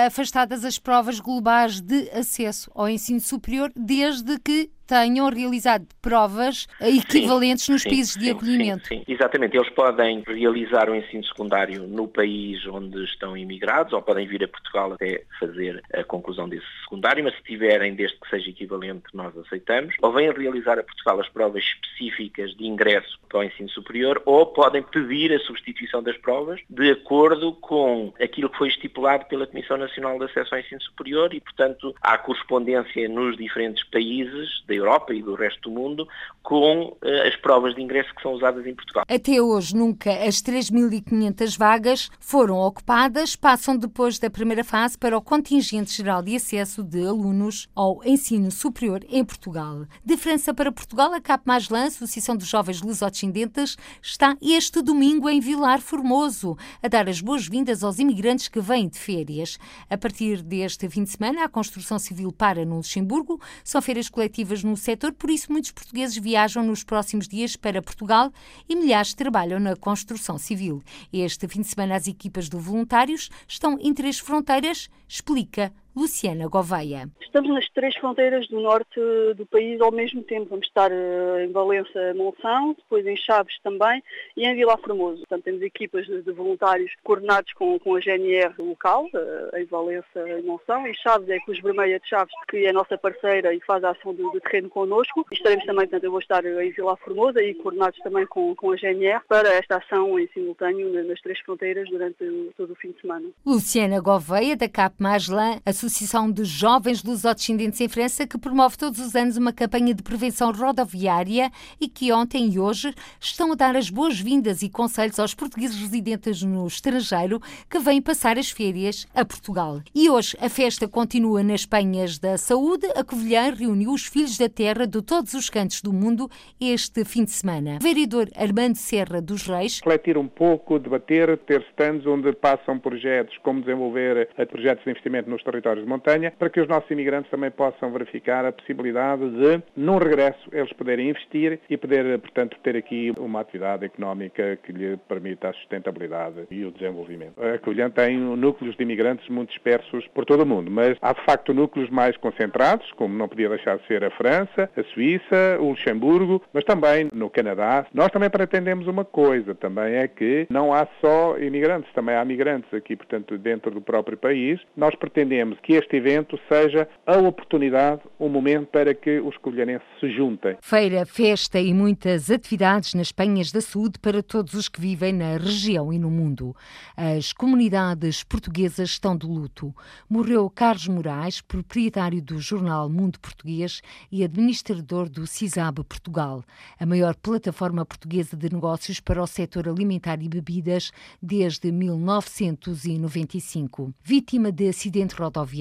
afastadas 0.07 0.63
as 0.63 0.77
provas 0.77 1.19
globais 1.19 1.81
de 1.81 2.09
acesso 2.11 2.71
ao 2.75 2.87
ensino 2.89 3.19
superior 3.19 3.71
desde 3.75 4.39
que 4.39 4.69
tenham 4.85 5.29
realizado 5.29 5.85
provas 6.01 6.67
equivalentes 6.81 7.65
sim, 7.65 7.71
nos 7.73 7.81
sim, 7.81 7.89
países 7.89 8.15
de 8.15 8.31
acolhimento. 8.31 8.87
Sim, 8.87 9.03
exatamente. 9.07 9.55
Eles 9.57 9.69
podem 9.69 10.23
realizar 10.25 10.89
o 10.89 10.95
ensino 10.95 11.23
secundário 11.25 11.87
no 11.87 12.07
país 12.07 12.65
onde 12.67 13.03
estão 13.05 13.35
imigrados 13.35 13.93
ou 13.93 14.01
podem 14.01 14.27
vir 14.27 14.43
a 14.43 14.47
Portugal 14.47 14.93
até 14.93 15.23
fazer 15.39 15.81
a 15.93 16.03
conclusão 16.03 16.47
desse 16.47 16.65
secundário, 16.83 17.23
mas 17.23 17.35
se 17.35 17.43
tiverem, 17.43 17.95
desde 17.95 18.17
que 18.19 18.29
seja 18.29 18.49
equivalente, 18.49 19.03
nós 19.13 19.35
aceitamos. 19.37 19.95
Ou 20.01 20.11
vêm 20.11 20.31
realizar 20.31 20.79
a 20.79 20.83
Portugal 20.83 21.19
as 21.19 21.29
provas 21.29 21.63
específicas 21.63 22.55
de 22.55 22.65
ingresso 22.65 23.19
para 23.29 23.39
o 23.39 23.43
ensino 23.43 23.69
superior 23.69 24.21
ou 24.25 24.45
podem 24.47 24.83
pedir 24.83 25.33
a 25.33 25.39
substituição 25.39 26.03
das 26.03 26.17
provas 26.17 26.61
de 26.69 26.91
acordo 26.91 27.53
com 27.53 28.13
aquilo 28.21 28.49
que 28.49 28.57
foi 28.57 28.67
estipulado 28.67 29.25
pela 29.25 29.47
Comissão 29.47 29.77
Nacional 29.77 30.17
de 30.17 30.25
Acesso 30.25 30.53
ao 30.53 30.61
Ensino 30.61 30.81
Superior 30.81 31.33
e, 31.33 31.39
portanto, 31.39 31.95
há 32.01 32.17
correspondência 32.17 33.07
nos 33.09 33.37
diferentes 33.37 33.83
países 33.85 34.63
da 34.73 34.75
Europa 34.75 35.13
e 35.13 35.21
do 35.21 35.35
resto 35.35 35.69
do 35.69 35.71
mundo 35.71 36.07
com 36.41 36.87
uh, 36.87 37.27
as 37.27 37.35
provas 37.37 37.75
de 37.75 37.81
ingresso 37.81 38.13
que 38.13 38.21
são 38.21 38.33
usadas 38.33 38.65
em 38.65 38.75
Portugal. 38.75 39.05
Até 39.07 39.41
hoje, 39.41 39.75
nunca 39.75 40.11
as 40.11 40.41
3.500 40.41 41.57
vagas 41.57 42.09
foram 42.19 42.57
ocupadas, 42.57 43.35
passam 43.35 43.77
depois 43.77 44.19
da 44.19 44.29
primeira 44.29 44.63
fase 44.63 44.97
para 44.97 45.17
o 45.17 45.21
contingente 45.21 45.95
geral 45.95 46.21
de 46.21 46.35
acesso 46.35 46.83
de 46.83 47.05
alunos 47.05 47.69
ao 47.75 48.03
ensino 48.03 48.51
superior 48.51 49.05
em 49.09 49.23
Portugal. 49.23 49.85
De 50.03 50.17
França 50.17 50.53
para 50.53 50.71
Portugal, 50.71 51.13
a 51.13 51.21
CAP 51.21 51.43
Maslan, 51.45 51.85
Associação 51.85 52.35
dos 52.35 52.47
Jovens 52.47 52.81
Lusodescendentes, 52.81 53.77
está 54.01 54.35
este 54.41 54.81
domingo 54.81 55.29
em 55.29 55.39
Vilar 55.39 55.79
Formoso 55.79 56.57
a 56.81 56.87
dar 56.87 57.07
as 57.07 57.21
boas-vindas 57.21 57.83
aos 57.83 57.99
imigrantes 57.99 58.47
que 58.47 58.59
vêm 58.59 58.89
de 58.89 58.97
férias. 58.97 59.57
A 59.89 59.97
partir 59.97 60.41
deste 60.41 60.89
fim 60.89 61.03
de 61.03 61.11
semana, 61.11 61.43
a 61.45 61.49
construção 61.49 61.97
civil 61.99 62.31
para 62.31 62.65
no 62.65 62.77
Luxemburgo. 62.77 63.39
São 63.63 63.81
feiras 63.81 64.09
coletivas 64.09 64.62
no 64.63 64.75
setor, 64.77 65.13
por 65.13 65.29
isso 65.29 65.51
muitos 65.51 65.71
portugueses 65.71 66.17
viajam 66.17 66.63
nos 66.63 66.83
próximos 66.83 67.27
dias 67.27 67.55
para 67.55 67.81
Portugal 67.81 68.31
e 68.67 68.75
milhares 68.75 69.13
trabalham 69.13 69.59
na 69.59 69.75
construção 69.75 70.37
civil. 70.37 70.81
Este 71.11 71.47
fim 71.47 71.61
de 71.61 71.67
semana 71.67 71.95
as 71.95 72.07
equipas 72.07 72.49
de 72.49 72.57
voluntários 72.57 73.29
estão 73.47 73.77
em 73.79 73.93
três 73.93 74.19
fronteiras, 74.19 74.89
explica 75.07 75.71
Luciana 75.95 76.47
Gouveia. 76.47 77.07
Estamos 77.21 77.49
nas 77.49 77.67
três 77.69 77.95
fronteiras 77.95 78.47
do 78.47 78.59
norte 78.59 78.99
do 79.35 79.45
país 79.45 79.79
ao 79.81 79.91
mesmo 79.91 80.23
tempo. 80.23 80.49
Vamos 80.49 80.67
estar 80.67 80.91
eh, 80.91 81.45
em 81.45 81.51
Valença, 81.51 82.13
Monção, 82.15 82.75
depois 82.77 83.05
em 83.05 83.15
Chaves 83.15 83.55
também 83.63 84.03
e 84.37 84.45
em 84.45 84.55
Vila 84.55 84.77
Formoso. 84.77 85.19
Portanto, 85.19 85.43
temos 85.43 85.61
equipas 85.61 86.05
de 86.05 86.31
voluntários 86.31 86.91
coordenados 87.03 87.51
com, 87.53 87.79
com 87.79 87.95
a 87.95 87.99
GNR 87.99 88.53
local, 88.59 89.07
eh, 89.13 89.61
em 89.61 89.65
Valença 89.65 90.29
e 90.29 90.41
Monção, 90.43 90.87
e 90.87 90.95
Chaves 90.95 91.29
é 91.29 91.39
com 91.39 91.51
os 91.51 91.59
Vermelha 91.59 91.99
de 91.99 92.07
Chaves, 92.07 92.33
que 92.49 92.65
é 92.65 92.69
a 92.69 92.73
nossa 92.73 92.97
parceira 92.97 93.53
e 93.53 93.59
faz 93.61 93.83
a 93.83 93.91
ação 93.91 94.13
de, 94.13 94.31
de 94.31 94.39
terreno 94.41 94.69
connosco. 94.69 95.25
E 95.31 95.35
estaremos 95.35 95.65
também, 95.65 95.87
portanto, 95.87 96.03
eu 96.03 96.11
vou 96.11 96.19
estar 96.19 96.45
em 96.45 96.71
Vila 96.71 96.97
Formosa 96.97 97.41
e 97.41 97.53
coordenados 97.55 97.99
também 97.99 98.25
com, 98.27 98.55
com 98.55 98.71
a 98.71 98.75
GNR 98.75 99.21
para 99.27 99.49
esta 99.53 99.77
ação 99.77 100.19
em 100.19 100.27
simultâneo 100.33 101.03
nas 101.07 101.21
três 101.21 101.39
fronteiras 101.39 101.89
durante 101.89 102.23
todo 102.57 102.73
o 102.73 102.75
fim 102.75 102.91
de 102.91 103.01
semana. 103.01 103.27
Luciana 103.45 103.99
Gouveia, 103.99 104.55
da 104.55 104.69
CAP 104.69 104.95
Maslan, 104.99 105.59
Associação 105.83 106.31
de 106.31 106.45
Jovens 106.45 107.03
Lusodescendentes 107.03 107.81
em 107.81 107.89
França, 107.89 108.25
que 108.25 108.37
promove 108.37 108.77
todos 108.77 109.01
os 109.01 109.15
anos 109.17 109.35
uma 109.35 109.51
campanha 109.51 109.93
de 109.93 110.01
prevenção 110.01 110.49
rodoviária 110.49 111.51
e 111.79 111.89
que 111.89 112.09
ontem 112.13 112.49
e 112.53 112.57
hoje 112.57 112.93
estão 113.19 113.51
a 113.51 113.55
dar 113.55 113.75
as 113.75 113.89
boas-vindas 113.89 114.61
e 114.61 114.69
conselhos 114.69 115.19
aos 115.19 115.33
portugueses 115.33 115.75
residentes 115.75 116.41
no 116.41 116.65
estrangeiro 116.65 117.41
que 117.69 117.79
vêm 117.79 118.01
passar 118.01 118.37
as 118.37 118.49
férias 118.49 119.05
a 119.13 119.25
Portugal. 119.25 119.81
E 119.93 120.09
hoje 120.09 120.37
a 120.39 120.47
festa 120.47 120.87
continua 120.87 121.43
nas 121.43 121.65
Penhas 121.65 122.17
da 122.17 122.37
Saúde. 122.37 122.87
A 122.95 123.03
Covilhã 123.03 123.53
reuniu 123.53 123.91
os 123.91 124.05
filhos 124.05 124.37
da 124.37 124.47
terra 124.47 124.87
de 124.87 125.01
todos 125.01 125.33
os 125.33 125.49
cantos 125.49 125.81
do 125.81 125.91
mundo 125.91 126.29
este 126.61 127.03
fim 127.03 127.25
de 127.25 127.31
semana. 127.31 127.79
O 127.81 127.83
vereador 127.83 128.29
Armando 128.37 128.77
Serra 128.77 129.21
dos 129.21 129.45
Reis. 129.47 129.81
Refletir 129.83 130.17
um 130.17 130.29
pouco, 130.29 130.79
debater, 130.79 131.37
ter 131.39 131.61
stands 131.71 132.05
onde 132.05 132.31
passam 132.31 132.79
projetos, 132.79 133.37
como 133.39 133.59
desenvolver 133.59 134.29
projetos 134.49 134.85
de 134.85 134.91
investimento 134.91 135.29
nos 135.29 135.43
territórios 135.43 135.72
de 135.81 135.87
montanha, 135.87 136.31
para 136.37 136.49
que 136.49 136.59
os 136.59 136.67
nossos 136.67 136.89
imigrantes 136.91 137.29
também 137.29 137.51
possam 137.51 137.91
verificar 137.91 138.45
a 138.45 138.51
possibilidade 138.51 139.29
de, 139.29 139.61
num 139.75 139.97
regresso, 139.97 140.49
eles 140.51 140.71
poderem 140.73 141.09
investir 141.09 141.59
e 141.69 141.77
poder, 141.77 142.19
portanto, 142.19 142.57
ter 142.63 142.75
aqui 142.75 143.13
uma 143.17 143.41
atividade 143.41 143.85
económica 143.85 144.57
que 144.63 144.71
lhe 144.71 144.97
permita 145.07 145.49
a 145.49 145.53
sustentabilidade 145.53 146.45
e 146.49 146.65
o 146.65 146.71
desenvolvimento. 146.71 147.33
A 147.43 147.57
Covilhã 147.59 147.89
tem 147.89 148.17
núcleos 148.17 148.75
de 148.75 148.83
imigrantes 148.83 149.27
muito 149.29 149.49
dispersos 149.49 150.07
por 150.13 150.25
todo 150.25 150.43
o 150.43 150.45
mundo, 150.45 150.69
mas 150.69 150.97
há 151.01 151.13
de 151.13 151.21
facto 151.25 151.53
núcleos 151.53 151.89
mais 151.89 152.15
concentrados, 152.17 152.89
como 152.93 153.15
não 153.15 153.27
podia 153.27 153.49
deixar 153.49 153.77
de 153.77 153.87
ser 153.87 154.03
a 154.03 154.11
França, 154.11 154.69
a 154.75 154.83
Suíça, 154.93 155.57
o 155.59 155.69
Luxemburgo, 155.69 156.41
mas 156.53 156.63
também 156.63 157.09
no 157.13 157.29
Canadá. 157.29 157.85
Nós 157.93 158.09
também 158.09 158.29
pretendemos 158.29 158.87
uma 158.87 159.05
coisa, 159.05 159.55
também 159.55 159.95
é 159.95 160.07
que 160.07 160.47
não 160.49 160.73
há 160.73 160.87
só 161.01 161.37
imigrantes, 161.37 161.91
também 161.93 162.15
há 162.15 162.25
migrantes 162.25 162.73
aqui, 162.73 162.95
portanto, 162.95 163.37
dentro 163.37 163.71
do 163.71 163.81
próprio 163.81 164.17
país. 164.17 164.59
Nós 164.75 164.95
pretendemos 164.95 165.59
que 165.63 165.73
este 165.73 165.95
evento 165.95 166.37
seja 166.49 166.87
a 167.07 167.17
oportunidade, 167.17 168.01
o 168.19 168.27
momento 168.27 168.67
para 168.67 168.93
que 168.93 169.21
os 169.21 169.37
colherenses 169.37 169.87
se 169.99 170.11
juntem. 170.11 170.57
Feira, 170.61 171.05
festa 171.05 171.59
e 171.59 171.73
muitas 171.73 172.29
atividades 172.29 172.93
nas 172.93 173.13
Penhas 173.13 173.51
da 173.51 173.61
Saúde 173.61 173.97
para 173.97 174.21
todos 174.21 174.53
os 174.53 174.67
que 174.67 174.81
vivem 174.81 175.13
na 175.13 175.37
região 175.37 175.93
e 175.93 175.97
no 175.97 176.11
mundo. 176.11 176.53
As 176.97 177.31
comunidades 177.31 178.23
portuguesas 178.23 178.89
estão 178.89 179.15
de 179.15 179.25
luto. 179.25 179.73
Morreu 180.09 180.49
Carlos 180.49 180.89
Moraes, 180.89 181.39
proprietário 181.39 182.21
do 182.21 182.37
jornal 182.39 182.89
Mundo 182.89 183.17
Português 183.19 183.81
e 184.11 184.21
administrador 184.23 185.07
do 185.07 185.25
CISAB 185.25 185.81
Portugal, 185.85 186.43
a 186.77 186.85
maior 186.85 187.15
plataforma 187.15 187.85
portuguesa 187.85 188.35
de 188.35 188.53
negócios 188.53 188.99
para 188.99 189.23
o 189.23 189.27
setor 189.27 189.69
alimentar 189.69 190.21
e 190.21 190.27
bebidas 190.27 190.91
desde 191.21 191.71
1995. 191.71 193.93
Vítima 194.03 194.51
de 194.51 194.67
acidente 194.67 195.15
rodoviário, 195.15 195.52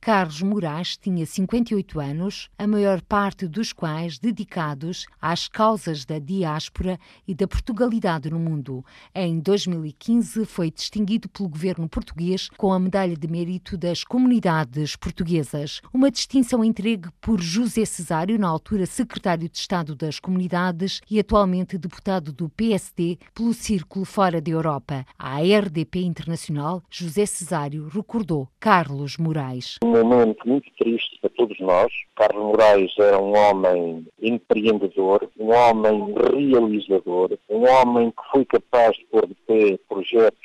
Carlos 0.00 0.42
Moraes 0.42 0.96
tinha 0.96 1.24
58 1.24 1.98
anos, 1.98 2.50
a 2.58 2.66
maior 2.66 3.00
parte 3.00 3.48
dos 3.48 3.72
quais 3.72 4.18
dedicados 4.18 5.06
às 5.20 5.48
causas 5.48 6.04
da 6.04 6.18
diáspora 6.18 6.98
e 7.26 7.34
da 7.34 7.48
Portugalidade 7.48 8.30
no 8.30 8.38
mundo. 8.38 8.84
Em 9.14 9.40
2015 9.40 10.44
foi 10.44 10.70
distinguido 10.70 11.28
pelo 11.28 11.48
governo 11.48 11.88
português 11.88 12.50
com 12.56 12.72
a 12.72 12.78
Medalha 12.78 13.16
de 13.16 13.26
Mérito 13.26 13.78
das 13.78 14.04
Comunidades 14.04 14.96
Portuguesas, 14.96 15.80
uma 15.92 16.10
distinção 16.10 16.62
entregue 16.62 17.08
por 17.20 17.40
José 17.40 17.84
Cesário, 17.84 18.38
na 18.38 18.48
altura 18.48 18.86
secretário 18.86 19.48
de 19.48 19.56
Estado 19.56 19.94
das 19.94 20.20
Comunidades 20.20 21.00
e 21.10 21.18
atualmente 21.18 21.78
deputado 21.78 22.32
do 22.32 22.48
PSD 22.50 23.18
pelo 23.34 23.54
Círculo 23.54 24.04
Fora 24.04 24.40
da 24.40 24.50
Europa. 24.50 25.06
A 25.18 25.38
RDP 25.40 26.02
Internacional, 26.02 26.82
José 26.90 27.26
Cesário 27.26 27.88
recordou 27.88 28.48
Carlos 28.60 29.13
Moraes. 29.18 29.78
Um 29.82 29.90
momento 29.90 30.46
muito 30.46 30.70
triste 30.78 31.18
para 31.20 31.30
todos 31.30 31.58
nós. 31.60 31.92
Carlos 32.16 32.44
Moraes 32.44 32.92
era 32.98 33.18
um 33.18 33.36
homem 33.36 34.06
empreendedor, 34.20 35.28
um 35.38 35.52
homem 35.52 36.14
realizador, 36.32 37.38
um 37.48 37.68
homem 37.68 38.10
que 38.10 38.30
foi 38.32 38.44
capaz 38.44 38.96
de 38.96 39.04
pôr 39.06 39.26
de 39.26 39.34
pé 39.46 39.78
projetos 39.88 40.38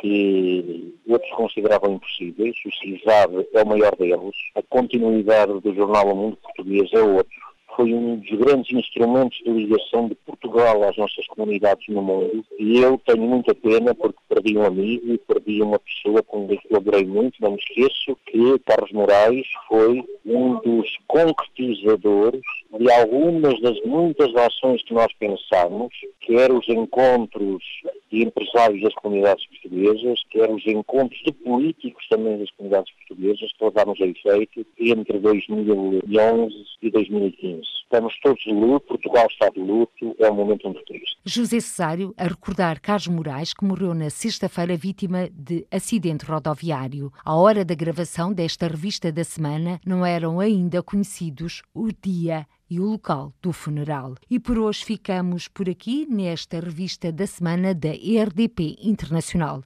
que 0.00 0.94
outros 1.08 1.32
consideravam 1.32 1.94
impossíveis. 1.94 2.56
O 2.66 2.72
CISAD 2.72 3.46
é 3.54 3.62
o 3.62 3.66
maior 3.66 3.94
deles. 3.96 4.36
A 4.54 4.62
continuidade 4.62 5.60
do 5.60 5.74
jornal 5.74 6.12
O 6.12 6.16
Mundo 6.16 6.36
Português 6.36 6.90
é 6.92 7.02
outro 7.02 7.46
foi 7.76 7.92
um 7.92 8.16
dos 8.16 8.30
grandes 8.38 8.72
instrumentos 8.72 9.38
de 9.44 9.50
ligação 9.50 10.08
de 10.08 10.14
Portugal 10.14 10.82
às 10.82 10.96
nossas 10.96 11.26
comunidades 11.28 11.86
no 11.88 12.02
mundo 12.02 12.44
e 12.58 12.80
eu 12.80 12.98
tenho 13.06 13.22
muita 13.22 13.54
pena 13.54 13.94
porque 13.94 14.18
perdi 14.28 14.56
um 14.56 14.64
amigo 14.64 15.12
e 15.12 15.18
perdi 15.18 15.62
uma 15.62 15.78
pessoa 15.78 16.22
com 16.22 16.48
quem 16.48 16.58
colaborei 16.68 17.04
muito. 17.04 17.40
Não 17.40 17.52
me 17.52 17.58
esqueço 17.58 18.16
que 18.26 18.58
Carlos 18.60 18.90
Moraes 18.92 19.46
foi 19.68 20.02
um 20.24 20.54
dos 20.60 20.88
concretizadores 21.06 22.40
de 22.78 22.90
algumas 22.90 23.60
das 23.60 23.80
muitas 23.84 24.34
ações 24.34 24.82
que 24.82 24.94
nós 24.94 25.12
pensamos, 25.18 25.92
quer 26.20 26.50
os 26.50 26.66
encontros 26.68 27.62
de 28.10 28.22
empresários 28.22 28.82
das 28.82 28.94
comunidades 28.94 29.44
portuguesas, 29.46 30.20
quer 30.30 30.50
os 30.50 30.66
encontros 30.66 31.20
de 31.24 31.32
políticos 31.32 32.06
também 32.08 32.38
das 32.38 32.50
comunidades 32.52 32.92
portuguesas, 32.94 33.52
que 33.52 33.64
levámos 33.64 34.00
a 34.00 34.06
efeito 34.06 34.66
entre 34.78 35.18
2011 35.18 36.54
e 36.82 36.90
2015. 36.90 37.62
Estamos 37.82 38.18
todos 38.20 38.42
de 38.42 38.52
luto, 38.52 38.86
Portugal 38.86 39.26
está 39.30 39.48
de 39.48 39.60
luto, 39.60 40.16
é 40.18 40.30
um 40.30 40.34
momento 40.34 40.68
muito 40.68 40.84
triste. 40.84 41.16
José 41.24 41.60
Cesário 41.60 42.14
a 42.16 42.24
recordar 42.24 42.80
Carlos 42.80 43.08
Moraes, 43.08 43.54
que 43.54 43.64
morreu 43.64 43.94
na 43.94 44.10
sexta-feira 44.10 44.76
vítima 44.76 45.28
de 45.32 45.66
acidente 45.70 46.24
rodoviário. 46.24 47.12
À 47.24 47.36
hora 47.36 47.64
da 47.64 47.74
gravação 47.74 48.32
desta 48.32 48.66
revista 48.66 49.12
da 49.12 49.24
semana, 49.24 49.80
não 49.86 50.04
eram 50.04 50.40
ainda 50.40 50.82
conhecidos 50.82 51.62
o 51.74 51.88
dia 51.92 52.46
e 52.68 52.80
o 52.80 52.84
local 52.84 53.32
do 53.42 53.52
funeral. 53.52 54.14
E 54.30 54.38
por 54.38 54.58
hoje 54.58 54.84
ficamos 54.84 55.48
por 55.48 55.68
aqui 55.68 56.06
nesta 56.08 56.60
revista 56.60 57.12
da 57.12 57.26
semana 57.26 57.74
da 57.74 57.90
RDP 57.90 58.76
Internacional. 58.82 59.62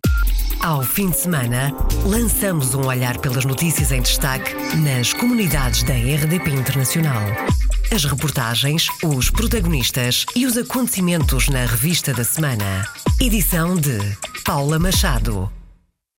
Ao 0.63 0.83
fim 0.83 1.09
de 1.09 1.17
semana, 1.17 1.73
lançamos 2.05 2.75
um 2.75 2.87
olhar 2.87 3.19
pelas 3.19 3.47
notícias 3.47 3.93
em 3.93 4.03
destaque 4.03 4.55
nas 4.77 5.13
comunidades 5.15 5.83
da 5.85 5.95
RDP 5.95 6.51
Internacional. 6.51 7.23
As 7.93 8.05
reportagens, 8.05 8.87
os 9.03 9.31
protagonistas 9.31 10.27
e 10.37 10.45
os 10.45 10.59
acontecimentos 10.59 11.49
na 11.49 11.65
revista 11.65 12.13
da 12.13 12.25
semana. 12.25 12.87
Edição 13.19 13.75
de 13.75 13.99
Paula 14.45 14.79
Machado. 14.79 15.51